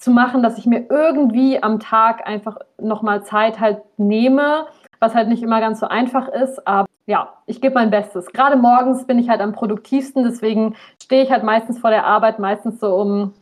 [0.00, 4.66] zu machen, dass ich mir irgendwie am Tag einfach nochmal Zeit halt nehme,
[4.98, 6.66] was halt nicht immer ganz so einfach ist.
[6.66, 8.26] Aber ja, ich gebe mein Bestes.
[8.32, 12.38] Gerade morgens bin ich halt am produktivsten, deswegen stehe ich halt meistens vor der Arbeit,
[12.38, 13.34] meistens so um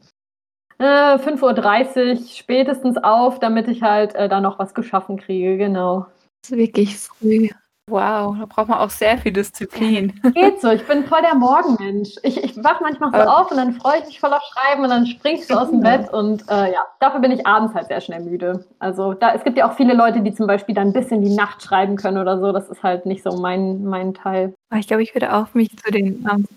[0.78, 6.06] äh, 5.30 Uhr spätestens auf, damit ich halt äh, da noch was geschaffen kriege, genau.
[6.42, 7.48] Das ist wirklich früh.
[7.89, 10.12] Wow, da braucht man auch sehr viel Disziplin.
[10.34, 12.16] Geht so, ich bin voll der Morgenmensch.
[12.22, 14.91] Ich, ich wach manchmal so auf und dann freue ich mich voll auf Schreiben und
[14.91, 17.89] dann springe ich so aus dem Bett und äh, ja, dafür bin ich abends halt
[17.89, 18.64] sehr schnell müde.
[18.78, 21.34] Also da, es gibt ja auch viele Leute, die zum Beispiel dann bis in die
[21.34, 22.53] Nacht schreiben können oder so.
[22.53, 24.55] Das ist halt nicht so mein, mein Teil.
[24.76, 26.51] Ich glaube, ich würde auch mich zu den abends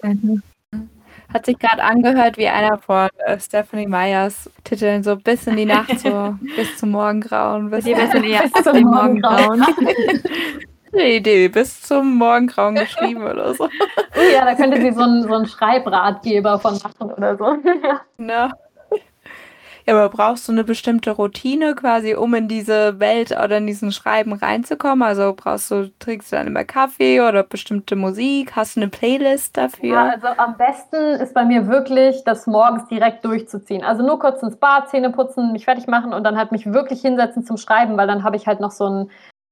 [1.33, 5.65] hat sich gerade angehört wie einer von äh, Stephanie Meyers Titeln, so bis in die
[5.65, 7.69] Nacht, so bis zum Morgengrauen.
[7.69, 9.63] Bis, bis, in die, bis zum Morgengrauen.
[10.93, 13.69] Eine Idee, bis zum Morgengrauen geschrieben oder so.
[14.33, 17.57] Ja, da könnte sie so einen, so einen Schreibratgeber von machen oder so.
[18.17, 18.47] Ja.
[18.47, 18.51] No.
[19.87, 23.91] Ja, aber brauchst du eine bestimmte Routine quasi, um in diese Welt oder in diesen
[23.91, 25.01] Schreiben reinzukommen?
[25.01, 28.55] Also brauchst du, trinkst du dann immer Kaffee oder bestimmte Musik?
[28.55, 29.89] Hast du eine Playlist dafür?
[29.89, 33.83] Ja, also am besten ist bei mir wirklich, das morgens direkt durchzuziehen.
[33.83, 37.01] Also nur kurz ins Bad, Zähne putzen, mich fertig machen und dann halt mich wirklich
[37.01, 39.09] hinsetzen zum Schreiben, weil dann habe ich halt noch so ein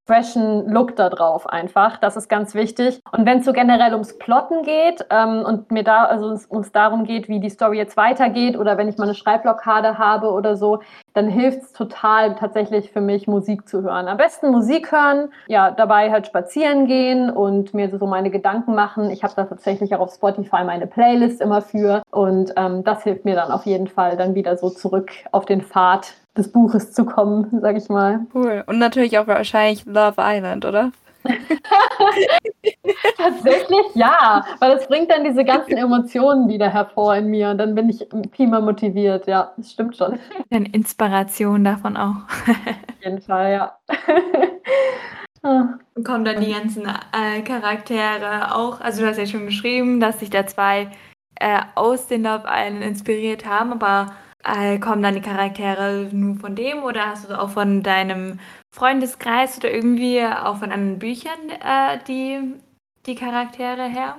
[0.09, 1.97] freshen Look da drauf einfach.
[1.97, 2.99] Das ist ganz wichtig.
[3.11, 7.03] Und wenn es so generell ums Plotten geht ähm, und mir da, also uns, darum
[7.03, 10.79] geht, wie die Story jetzt weitergeht oder wenn ich mal eine Schreibblockade habe oder so,
[11.13, 14.07] dann hilft es total tatsächlich für mich, Musik zu hören.
[14.07, 19.11] Am besten Musik hören, ja, dabei halt spazieren gehen und mir so meine Gedanken machen.
[19.11, 23.25] Ich habe da tatsächlich auch auf Spotify meine Playlist immer für und ähm, das hilft
[23.25, 27.05] mir dann auf jeden Fall, dann wieder so zurück auf den Pfad des Buches zu
[27.05, 28.21] kommen, sag ich mal.
[28.33, 28.63] Cool.
[28.67, 30.91] Und natürlich auch wahrscheinlich Love Island, oder?
[33.17, 37.75] Tatsächlich ja, weil das bringt dann diese ganzen Emotionen wieder hervor in mir und dann
[37.75, 39.27] bin ich viel mehr motiviert.
[39.27, 40.17] Ja, das stimmt schon.
[40.49, 42.15] Eine Inspiration davon auch.
[42.47, 43.77] Auf jeden Fall, ja.
[45.41, 50.19] Und kommen dann die ganzen äh, Charaktere auch, also du hast ja schon geschrieben, dass
[50.19, 50.89] sich da zwei
[51.39, 54.11] äh, aus den Love Island inspiriert haben, aber
[54.79, 58.39] kommen dann die Charaktere nur von dem oder hast du auch von deinem
[58.73, 62.55] Freundeskreis oder irgendwie auch von anderen Büchern äh, die,
[63.05, 64.15] die Charaktere her?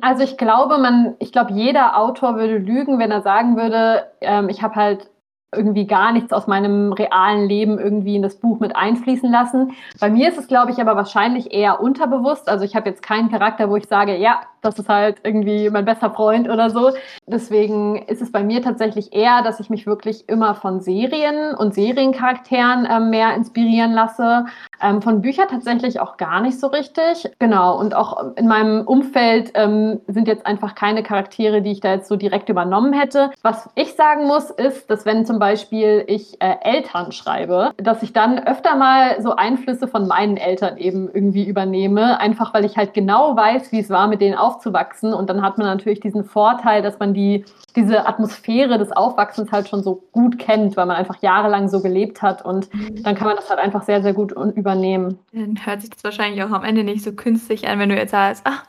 [0.00, 4.48] Also ich glaube, man, ich glaube, jeder Autor würde lügen, wenn er sagen würde, ähm,
[4.48, 5.10] ich habe halt
[5.56, 9.72] irgendwie gar nichts aus meinem realen Leben irgendwie in das Buch mit einfließen lassen.
[10.00, 12.48] Bei mir ist es, glaube ich, aber wahrscheinlich eher unterbewusst.
[12.48, 15.84] Also ich habe jetzt keinen Charakter, wo ich sage, ja, das ist halt irgendwie mein
[15.84, 16.90] bester Freund oder so.
[17.26, 21.74] Deswegen ist es bei mir tatsächlich eher, dass ich mich wirklich immer von Serien und
[21.74, 24.46] Seriencharakteren äh, mehr inspirieren lasse.
[24.82, 27.30] Ähm, von Büchern tatsächlich auch gar nicht so richtig.
[27.38, 27.78] Genau.
[27.78, 32.08] Und auch in meinem Umfeld ähm, sind jetzt einfach keine Charaktere, die ich da jetzt
[32.08, 33.30] so direkt übernommen hätte.
[33.42, 38.12] Was ich sagen muss, ist, dass wenn zum Beispiel ich äh, Eltern schreibe, dass ich
[38.12, 42.20] dann öfter mal so Einflüsse von meinen Eltern eben irgendwie übernehme.
[42.20, 45.14] Einfach weil ich halt genau weiß, wie es war, mit denen aufzuwachsen.
[45.14, 47.44] Und dann hat man natürlich diesen Vorteil, dass man die,
[47.76, 52.22] diese Atmosphäre des Aufwachsens halt schon so gut kennt, weil man einfach jahrelang so gelebt
[52.22, 52.44] hat.
[52.44, 53.02] Und mhm.
[53.02, 55.18] dann kann man das halt einfach sehr, sehr gut übernehmen übernehmen.
[55.32, 58.12] Dann hört sich das wahrscheinlich auch am Ende nicht so künstlich an, wenn du jetzt
[58.12, 58.64] sagst, ach,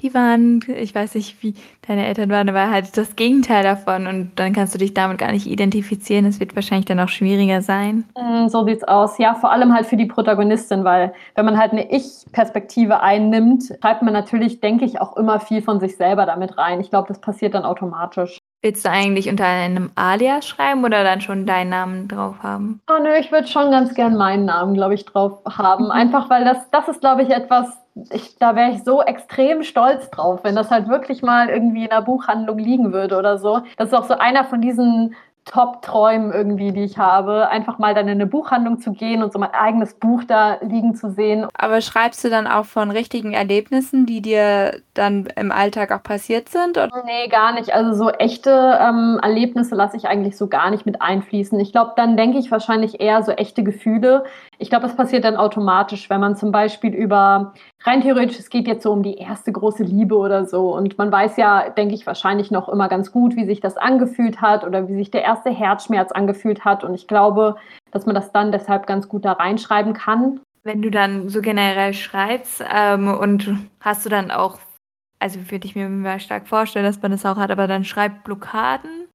[0.00, 1.54] die waren, ich weiß nicht, wie
[1.86, 5.32] deine Eltern waren, aber halt das Gegenteil davon und dann kannst du dich damit gar
[5.32, 6.26] nicht identifizieren.
[6.26, 8.04] Es wird wahrscheinlich dann auch schwieriger sein.
[8.14, 9.16] Mm, so sieht's aus.
[9.18, 14.02] Ja, vor allem halt für die Protagonistin, weil wenn man halt eine Ich-Perspektive einnimmt, schreibt
[14.02, 16.80] man natürlich, denke ich, auch immer viel von sich selber damit rein.
[16.80, 18.38] Ich glaube, das passiert dann automatisch.
[18.62, 22.80] Willst du eigentlich unter einem Alias schreiben oder dann schon deinen Namen drauf haben?
[22.90, 25.84] Oh nö, ich würde schon ganz gern meinen Namen, glaube ich, drauf haben.
[25.84, 25.90] Mhm.
[25.90, 27.66] Einfach weil das, das ist, glaube ich, etwas,
[28.10, 31.90] ich, da wäre ich so extrem stolz drauf, wenn das halt wirklich mal irgendwie in
[31.90, 33.60] einer Buchhandlung liegen würde oder so.
[33.76, 35.14] Das ist auch so einer von diesen
[35.46, 39.38] Top-Träumen irgendwie, die ich habe, einfach mal dann in eine Buchhandlung zu gehen und so
[39.38, 41.46] mein eigenes Buch da liegen zu sehen.
[41.54, 46.48] Aber schreibst du dann auch von richtigen Erlebnissen, die dir dann im Alltag auch passiert
[46.48, 46.76] sind?
[46.76, 46.90] Oder?
[47.04, 47.72] Nee, gar nicht.
[47.72, 51.58] Also so echte ähm, Erlebnisse lasse ich eigentlich so gar nicht mit einfließen.
[51.60, 54.24] Ich glaube, dann denke ich wahrscheinlich eher so echte Gefühle.
[54.58, 58.66] Ich glaube, das passiert dann automatisch, wenn man zum Beispiel über rein theoretisch, es geht
[58.66, 60.74] jetzt so um die erste große Liebe oder so.
[60.74, 64.40] Und man weiß ja, denke ich, wahrscheinlich noch immer ganz gut, wie sich das angefühlt
[64.40, 66.84] hat oder wie sich der erste Herzschmerz angefühlt hat.
[66.84, 67.56] Und ich glaube,
[67.90, 70.40] dass man das dann deshalb ganz gut da reinschreiben kann.
[70.62, 74.58] Wenn du dann so generell schreibst ähm, und hast du dann auch,
[75.18, 78.24] also würde ich mir mal stark vorstellen, dass man das auch hat, aber dann schreibt
[78.24, 79.08] Blockaden.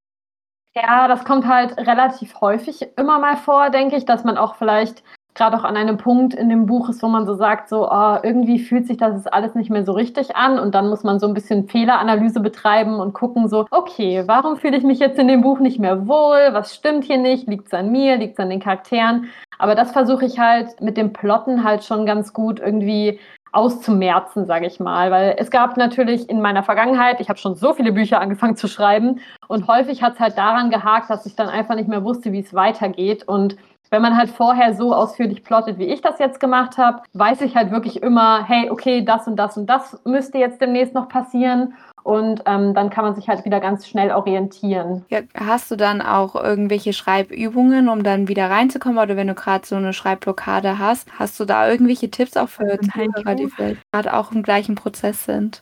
[0.73, 5.03] Ja, das kommt halt relativ häufig immer mal vor, denke ich, dass man auch vielleicht
[5.33, 8.17] gerade auch an einem Punkt in dem Buch ist, wo man so sagt, so oh,
[8.21, 11.27] irgendwie fühlt sich das alles nicht mehr so richtig an und dann muss man so
[11.27, 15.41] ein bisschen Fehleranalyse betreiben und gucken so, okay, warum fühle ich mich jetzt in dem
[15.41, 16.49] Buch nicht mehr wohl?
[16.51, 17.47] Was stimmt hier nicht?
[17.47, 18.17] Liegt es an mir?
[18.17, 19.29] Liegt es an den Charakteren?
[19.57, 23.19] Aber das versuche ich halt mit dem Plotten halt schon ganz gut irgendwie
[23.51, 25.11] auszumerzen, sage ich mal.
[25.11, 28.67] Weil es gab natürlich in meiner Vergangenheit, ich habe schon so viele Bücher angefangen zu
[28.67, 32.31] schreiben und häufig hat es halt daran gehakt, dass ich dann einfach nicht mehr wusste,
[32.31, 33.27] wie es weitergeht.
[33.27, 33.57] Und
[33.91, 37.55] wenn man halt vorher so ausführlich plottet, wie ich das jetzt gemacht habe, weiß ich
[37.55, 41.73] halt wirklich immer, hey, okay, das und das und das müsste jetzt demnächst noch passieren.
[42.03, 45.05] Und ähm, dann kann man sich halt wieder ganz schnell orientieren.
[45.09, 48.97] Ja, hast du dann auch irgendwelche Schreibübungen, um dann wieder reinzukommen?
[48.97, 52.79] Oder wenn du gerade so eine Schreibblockade hast, hast du da irgendwelche Tipps auch für
[52.79, 55.61] Zuhörer, die vielleicht gerade auch im gleichen Prozess sind?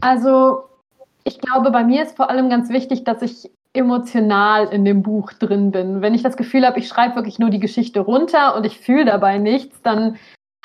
[0.00, 0.64] Also
[1.22, 5.32] ich glaube, bei mir ist vor allem ganz wichtig, dass ich emotional in dem Buch
[5.32, 6.02] drin bin.
[6.02, 9.06] Wenn ich das Gefühl habe, ich schreibe wirklich nur die Geschichte runter und ich fühle
[9.06, 10.16] dabei nichts, dann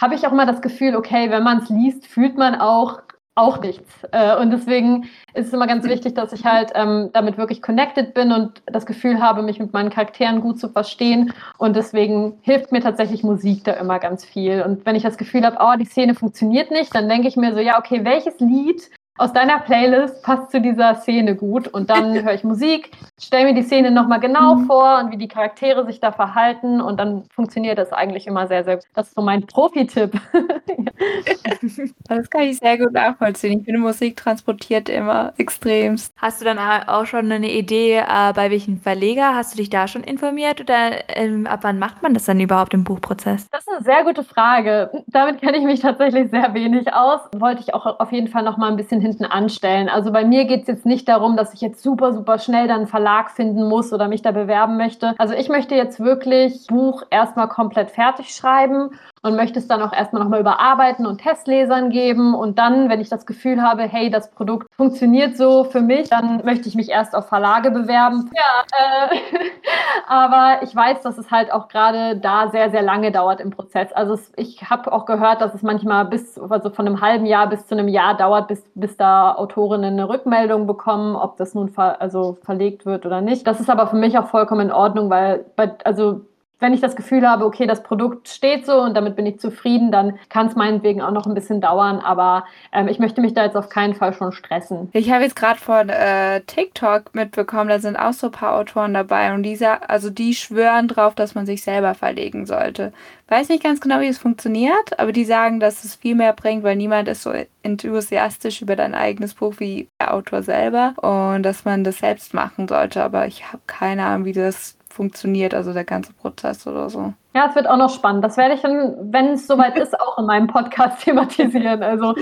[0.01, 2.99] habe ich auch immer das Gefühl, okay, wenn man es liest, fühlt man auch
[3.35, 3.91] auch nichts.
[4.11, 8.13] Äh, und deswegen ist es immer ganz wichtig, dass ich halt ähm, damit wirklich connected
[8.13, 11.33] bin und das Gefühl habe, mich mit meinen Charakteren gut zu verstehen.
[11.57, 14.61] Und deswegen hilft mir tatsächlich Musik da immer ganz viel.
[14.61, 17.53] Und wenn ich das Gefühl habe, oh, die Szene funktioniert nicht, dann denke ich mir
[17.53, 22.13] so, ja, okay, welches Lied aus deiner Playlist passt zu dieser Szene gut und dann
[22.23, 22.91] höre ich Musik,
[23.21, 24.65] stelle mir die Szene nochmal genau mhm.
[24.65, 28.63] vor und wie die Charaktere sich da verhalten und dann funktioniert das eigentlich immer sehr,
[28.63, 28.85] sehr gut.
[28.93, 30.19] Das ist so mein Profi-Tipp.
[32.09, 33.59] das kann ich sehr gut nachvollziehen.
[33.59, 36.13] Ich finde, Musik transportiert immer extremst.
[36.17, 39.35] Hast du dann auch schon eine Idee, äh, bei welchem Verleger?
[39.35, 42.73] Hast du dich da schon informiert oder ähm, ab wann macht man das dann überhaupt
[42.73, 43.47] im Buchprozess?
[43.51, 45.03] Das ist eine sehr gute Frage.
[45.07, 47.21] Damit kenne ich mich tatsächlich sehr wenig aus.
[47.35, 49.89] Wollte ich auch auf jeden Fall noch mal ein bisschen hinten anstellen.
[49.89, 52.77] Also bei mir geht es jetzt nicht darum, dass ich jetzt super, super schnell dann
[52.77, 55.13] einen Verlag finden muss oder mich da bewerben möchte.
[55.17, 58.91] Also ich möchte jetzt wirklich Buch erstmal komplett fertig schreiben
[59.23, 62.35] und möchte es dann auch erstmal nochmal überarbeiten und Testlesern geben.
[62.35, 66.43] Und dann, wenn ich das Gefühl habe, hey, das Produkt funktioniert so für mich, dann
[66.43, 68.29] möchte ich mich erst auf Verlage bewerben.
[68.35, 69.17] Ja, äh,
[70.07, 73.93] aber ich weiß, dass es halt auch gerade da sehr, sehr lange dauert im Prozess.
[73.93, 77.47] Also es, ich habe auch gehört, dass es manchmal bis, also von einem halben Jahr
[77.47, 81.69] bis zu einem Jahr dauert, bis, bis da Autorinnen eine Rückmeldung bekommen, ob das nun
[81.69, 83.47] ver, also verlegt wird oder nicht.
[83.47, 86.25] Das ist aber für mich auch vollkommen in Ordnung, weil bei, also
[86.63, 89.91] wenn ich das Gefühl habe, okay, das Produkt steht so und damit bin ich zufrieden,
[89.91, 93.43] dann kann es meinetwegen auch noch ein bisschen dauern, aber ähm, ich möchte mich da
[93.43, 94.89] jetzt auf keinen Fall schon stressen.
[94.93, 98.93] Ich habe jetzt gerade von äh, TikTok mitbekommen, da sind auch so ein paar Autoren
[98.93, 102.93] dabei und diese, also die schwören drauf, dass man sich selber verlegen sollte.
[103.27, 106.63] Weiß nicht ganz genau, wie es funktioniert, aber die sagen, dass es viel mehr bringt,
[106.63, 107.33] weil niemand ist so
[107.63, 112.67] enthusiastisch über dein eigenes Buch wie der Autor selber und dass man das selbst machen
[112.67, 113.03] sollte.
[113.03, 117.13] Aber ich habe keine Ahnung, wie das funktioniert, also der ganze Prozess oder so.
[117.35, 118.23] Ja, es wird auch noch spannend.
[118.23, 121.81] Das werde ich dann, wenn es soweit ist, auch in meinem Podcast thematisieren.
[121.81, 122.15] Also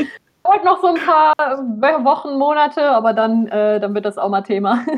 [0.43, 1.33] dauert noch so ein paar
[2.03, 4.85] Wochen, Monate, aber dann, äh, dann wird das auch mal Thema.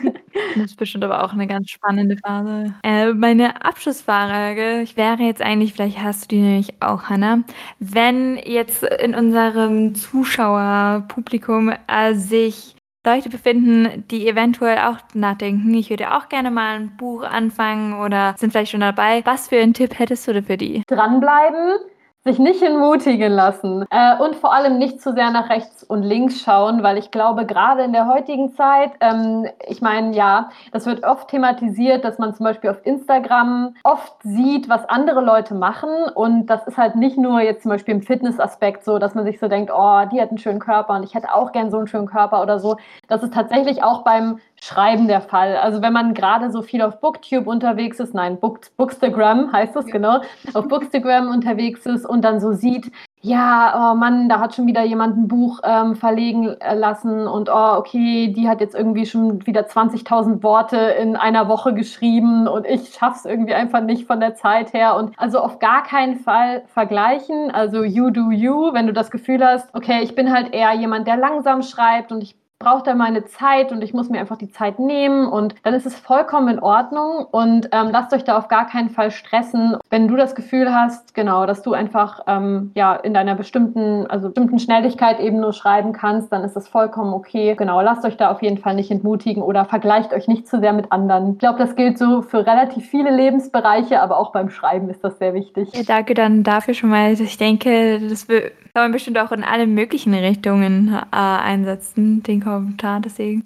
[0.56, 2.74] Das ist bestimmt aber auch eine ganz spannende Phase.
[2.84, 7.40] Äh, meine Abschlussfrage wäre jetzt eigentlich, vielleicht hast du die nämlich auch, Hannah,
[7.80, 12.73] wenn jetzt in unserem Zuschauerpublikum äh, sich
[13.06, 18.34] Leute befinden, die eventuell auch nachdenken, ich würde auch gerne mal ein Buch anfangen oder
[18.38, 19.22] sind vielleicht schon dabei.
[19.26, 20.84] Was für einen Tipp hättest du denn für die?
[20.88, 21.80] Dranbleiben,
[22.26, 26.42] sich nicht entmutigen lassen äh, und vor allem nicht zu sehr nach rechts und links
[26.42, 31.04] schauen, weil ich glaube, gerade in der heutigen Zeit, ähm, ich meine, ja, das wird
[31.04, 36.46] oft thematisiert, dass man zum Beispiel auf Instagram oft sieht, was andere Leute machen und
[36.48, 39.50] das ist halt nicht nur jetzt zum Beispiel im Fitnessaspekt so, dass man sich so
[39.50, 42.08] denkt, oh, die hat einen schönen Körper und ich hätte auch gern so einen schönen
[42.08, 42.78] Körper oder so.
[43.10, 45.58] Das ist tatsächlich auch beim Schreiben der Fall.
[45.58, 49.88] Also wenn man gerade so viel auf Booktube unterwegs ist, nein, Book, Bookstagram heißt es,
[49.88, 50.22] genau,
[50.54, 52.90] auf Bookstagram unterwegs ist und dann so sieht,
[53.20, 57.50] ja, oh Mann, da hat schon wieder jemand ein Buch ähm, verlegen äh, lassen und
[57.50, 62.66] oh, okay, die hat jetzt irgendwie schon wieder 20.000 Worte in einer Woche geschrieben und
[62.66, 66.64] ich schaff's irgendwie einfach nicht von der Zeit her und also auf gar keinen Fall
[66.68, 70.74] vergleichen, also you do you, wenn du das Gefühl hast, okay, ich bin halt eher
[70.74, 74.38] jemand, der langsam schreibt und ich brauche da meine Zeit und ich muss mir einfach
[74.38, 78.38] die Zeit nehmen und dann ist es vollkommen in Ordnung und ähm, lasst euch da
[78.38, 79.78] auf gar keinen Fall stressen.
[79.90, 84.30] Wenn du das Gefühl hast, genau, dass du einfach ähm, ja in deiner bestimmten, also
[84.30, 87.56] bestimmten Schnelligkeit eben nur schreiben kannst, dann ist das vollkommen okay.
[87.56, 90.74] Genau, lasst euch da auf jeden Fall nicht entmutigen oder vergleicht euch nicht zu sehr
[90.74, 91.34] mit anderen.
[91.34, 95.20] Ich glaube, das gilt so für relativ viele Lebensbereiche, aber auch beim Schreiben ist das
[95.20, 95.70] sehr wichtig.
[95.74, 97.12] Ja, danke dann dafür schon mal.
[97.12, 98.28] Ich denke, das
[98.74, 103.02] kann man bestimmt auch in alle möglichen Richtungen äh, einsetzen, den Kommentar.
[103.02, 103.44] Deswegen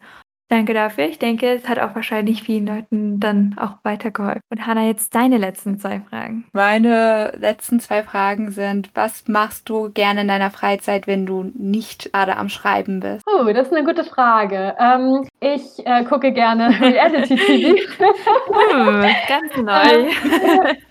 [0.50, 1.06] danke dafür.
[1.06, 4.42] Ich denke, es hat auch wahrscheinlich vielen Leuten dann auch weitergeholfen.
[4.50, 6.46] Und Hanna, jetzt deine letzten zwei Fragen.
[6.54, 12.14] Meine letzten zwei Fragen sind, was machst du gerne in deiner Freizeit, wenn du nicht
[12.14, 13.26] gerade am Schreiben bist?
[13.28, 14.76] Oh, das ist eine gute Frage.
[14.80, 17.76] Ähm, ich äh, gucke gerne Reality-TV.
[18.72, 20.10] hm, ganz neu.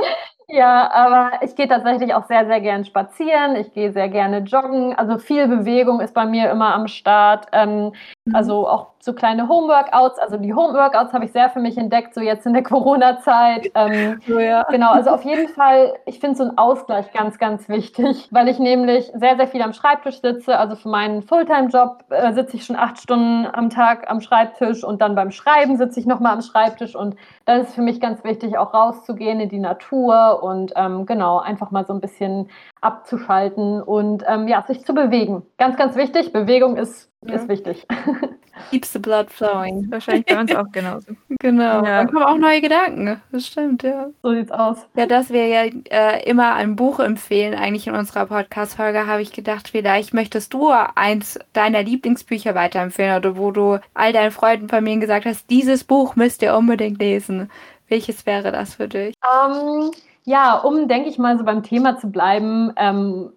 [0.52, 3.54] Ja, aber ich gehe tatsächlich auch sehr, sehr gern spazieren.
[3.54, 4.94] Ich gehe sehr gerne joggen.
[4.96, 7.46] Also viel Bewegung ist bei mir immer am Start.
[7.52, 7.92] Ähm,
[8.24, 8.34] mhm.
[8.34, 10.18] Also auch so kleine Homeworkouts.
[10.18, 13.70] Also die Homeworkouts habe ich sehr für mich entdeckt, so jetzt in der Corona-Zeit.
[13.74, 14.64] Ähm, oh ja.
[14.70, 18.58] Genau, also auf jeden Fall, ich finde so ein Ausgleich ganz, ganz wichtig, weil ich
[18.58, 20.58] nämlich sehr, sehr viel am Schreibtisch sitze.
[20.58, 25.00] Also für meinen Fulltime-Job äh, sitze ich schon acht Stunden am Tag am Schreibtisch und
[25.00, 26.94] dann beim Schreiben sitze ich nochmal am Schreibtisch.
[26.94, 31.38] Und dann ist für mich ganz wichtig, auch rauszugehen in die Natur und ähm, genau,
[31.38, 32.50] einfach mal so ein bisschen
[32.82, 35.42] abzuschalten und ähm, ja, sich zu bewegen.
[35.58, 36.32] Ganz, ganz wichtig.
[36.32, 37.34] Bewegung ist, ja.
[37.34, 37.86] ist wichtig.
[38.70, 39.86] Keeps the blood flowing.
[39.90, 41.12] Wahrscheinlich bei uns auch genauso.
[41.40, 41.84] Genau.
[41.84, 42.04] Ja.
[42.04, 43.20] Dann kommen auch neue Gedanken.
[43.32, 44.08] Das stimmt, ja.
[44.22, 44.86] So sieht's aus.
[44.94, 49.32] Ja, dass wir ja äh, immer ein Buch empfehlen, eigentlich in unserer Podcast-Folge, habe ich
[49.32, 55.00] gedacht, vielleicht möchtest du eins deiner Lieblingsbücher weiterempfehlen oder wo du all deinen Freunden, Familien
[55.00, 57.50] gesagt hast, dieses Buch müsst ihr unbedingt lesen.
[57.88, 59.14] Welches wäre das für dich?
[59.22, 59.90] Um, ähm,
[60.24, 63.30] ja, um, denke ich mal, so beim Thema zu bleiben, ähm,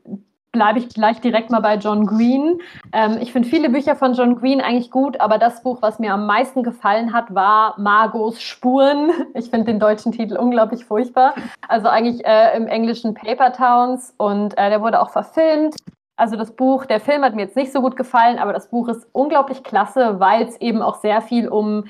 [0.54, 2.60] bleibe ich gleich direkt mal bei John Green.
[2.94, 6.14] Ähm, ich finde viele Bücher von John Green eigentlich gut, aber das Buch, was mir
[6.14, 9.12] am meisten gefallen hat, war Margos Spuren.
[9.34, 11.34] Ich finde den deutschen Titel unglaublich furchtbar.
[11.68, 15.76] Also eigentlich äh, im Englischen Paper Towns und äh, der wurde auch verfilmt.
[16.18, 18.88] Also das Buch, der Film hat mir jetzt nicht so gut gefallen, aber das Buch
[18.90, 21.86] ist unglaublich klasse, weil es eben auch sehr viel um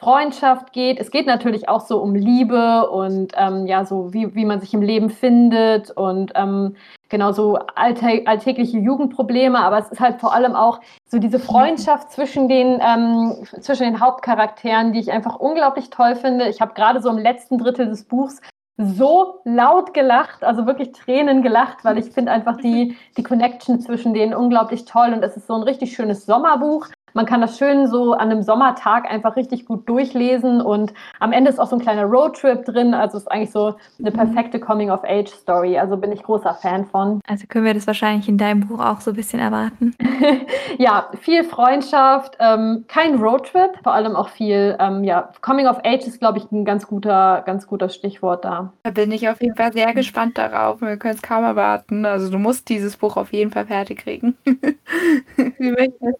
[0.00, 0.98] Freundschaft geht.
[0.98, 4.74] Es geht natürlich auch so um Liebe und ähm, ja, so wie, wie man sich
[4.74, 6.74] im Leben findet und ähm,
[7.08, 12.48] genau so alltägliche Jugendprobleme, aber es ist halt vor allem auch so diese Freundschaft zwischen
[12.48, 16.48] den, ähm, zwischen den Hauptcharakteren, die ich einfach unglaublich toll finde.
[16.48, 18.40] Ich habe gerade so im letzten Drittel des Buchs
[18.76, 24.14] so laut gelacht, also wirklich Tränen gelacht, weil ich finde einfach die, die Connection zwischen
[24.14, 26.86] denen unglaublich toll und es ist so ein richtig schönes Sommerbuch.
[27.14, 31.50] Man kann das schön so an einem Sommertag einfach richtig gut durchlesen und am Ende
[31.50, 32.94] ist auch so ein kleiner Roadtrip drin.
[32.94, 35.78] Also ist eigentlich so eine perfekte Coming-of-Age-Story.
[35.78, 37.20] Also bin ich großer Fan von.
[37.26, 39.94] Also können wir das wahrscheinlich in deinem Buch auch so ein bisschen erwarten.
[40.78, 46.38] ja, viel Freundschaft, ähm, kein Roadtrip, vor allem auch viel, ähm, ja, Coming-of-Age ist, glaube
[46.38, 48.72] ich, ein ganz guter, ganz guter Stichwort da.
[48.82, 50.80] Da bin ich auf jeden Fall sehr gespannt darauf.
[50.80, 52.06] Wir können es kaum erwarten.
[52.06, 54.36] Also du musst dieses Buch auf jeden Fall fertig kriegen.
[54.44, 56.18] Wie möchtest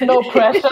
[0.00, 0.70] du No pressure.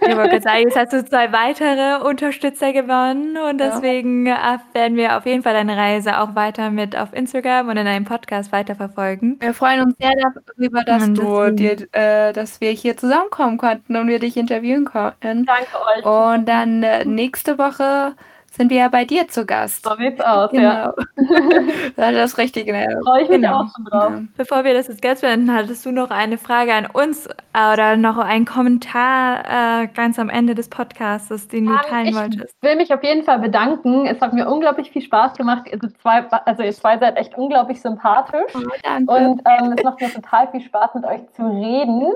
[0.00, 4.54] ich wollte sagen, jetzt hast du zwei weitere Unterstützer gewonnen und deswegen ja.
[4.54, 7.84] Äh, werden wir auf jeden Fall deine Reise auch weiter mit auf Instagram und in
[7.84, 9.38] deinem Podcast weiterverfolgen.
[9.40, 10.12] Wir freuen uns sehr
[10.56, 14.84] darüber, dass und du dir, äh, dass wir hier zusammenkommen konnten und wir dich interviewen
[14.84, 15.46] konnten.
[15.46, 16.04] Danke euch.
[16.04, 18.14] Und dann äh, nächste Woche
[18.52, 19.84] sind wir ja bei dir zu Gast.
[19.84, 20.92] So sieht's aus, genau.
[21.96, 22.12] ja.
[22.12, 22.72] das Richtige.
[23.02, 23.62] Freue ich mich genau.
[23.62, 24.12] auch schon drauf.
[24.36, 27.96] Bevor wir das jetzt ganz beenden, hattest du noch eine Frage an uns äh, oder
[27.96, 32.54] noch einen Kommentar äh, ganz am Ende des Podcasts, den du teilen ich wolltest?
[32.60, 34.06] Ich will mich auf jeden Fall bedanken.
[34.06, 35.68] Es hat mir unglaublich viel Spaß gemacht.
[35.72, 38.52] Also, zwei, also ihr zwei seid echt unglaublich sympathisch.
[38.54, 39.12] Oh, danke.
[39.12, 42.12] Und ähm, es macht mir total viel Spaß, mit euch zu reden.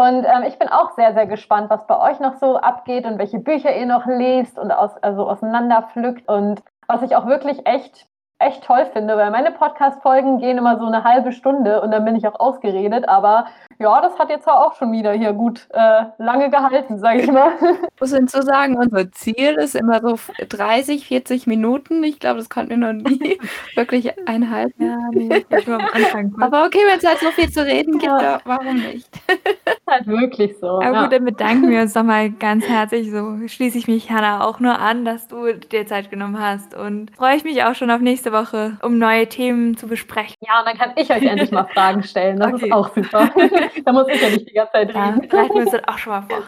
[0.00, 3.18] Und ähm, ich bin auch sehr, sehr gespannt, was bei euch noch so abgeht und
[3.18, 6.26] welche Bücher ihr noch lest und aus, also auseinanderpflückt.
[6.26, 8.06] Und was ich auch wirklich echt
[8.38, 12.16] echt toll finde, weil meine Podcast-Folgen gehen immer so eine halbe Stunde und dann bin
[12.16, 13.06] ich auch ausgeredet.
[13.10, 13.48] Aber
[13.80, 17.52] ja, das hat jetzt auch schon wieder hier gut äh, lange gehalten, sage ich mal.
[17.60, 22.04] Ich muss hinzusagen, unser Ziel ist immer so 30, 40 Minuten.
[22.04, 23.40] Ich glaube, das konnten wir noch nie
[23.74, 24.84] wirklich einhalten.
[24.84, 26.34] Ja, nee, am Anfang.
[26.40, 28.40] Aber okay, wenn es halt so viel zu reden gibt, ja.
[28.44, 29.08] warum nicht?
[29.28, 30.80] ist halt wirklich so.
[30.80, 31.02] Aber ja.
[31.04, 33.10] gut, dann bedanken wir uns nochmal ganz herzlich.
[33.10, 36.74] So schließe ich mich, Hanna, auch nur an, dass du dir Zeit genommen hast.
[36.74, 40.36] Und freue ich mich auch schon auf nächste Woche, um neue Themen zu besprechen.
[40.40, 42.38] Ja, und dann kann ich euch endlich mal Fragen stellen.
[42.38, 42.66] Das okay.
[42.66, 43.30] ist auch super.
[43.84, 45.28] da muss ich ja nicht die ganze Zeit reden.
[45.32, 46.42] Ja, wir uns das auch schon mal vor.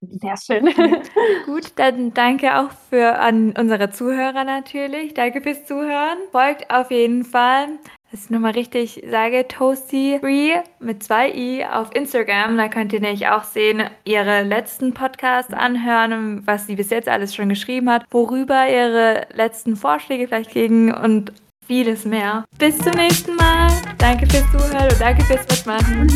[0.00, 0.66] Sehr schön.
[1.46, 5.14] Gut, dann danke auch für an unsere Zuhörer natürlich.
[5.14, 6.18] Danke fürs Zuhören.
[6.32, 7.68] Folgt auf jeden Fall
[8.10, 12.56] dass ich nochmal richtig sage, Toasty Free mit zwei i auf Instagram.
[12.56, 17.34] Da könnt ihr nämlich auch sehen, ihre letzten Podcasts anhören, was sie bis jetzt alles
[17.34, 21.32] schon geschrieben hat, worüber ihre letzten Vorschläge vielleicht liegen und
[21.66, 22.44] vieles mehr.
[22.58, 23.70] Bis zum nächsten Mal.
[23.98, 26.08] Danke fürs Zuhören und danke fürs Mitmachen.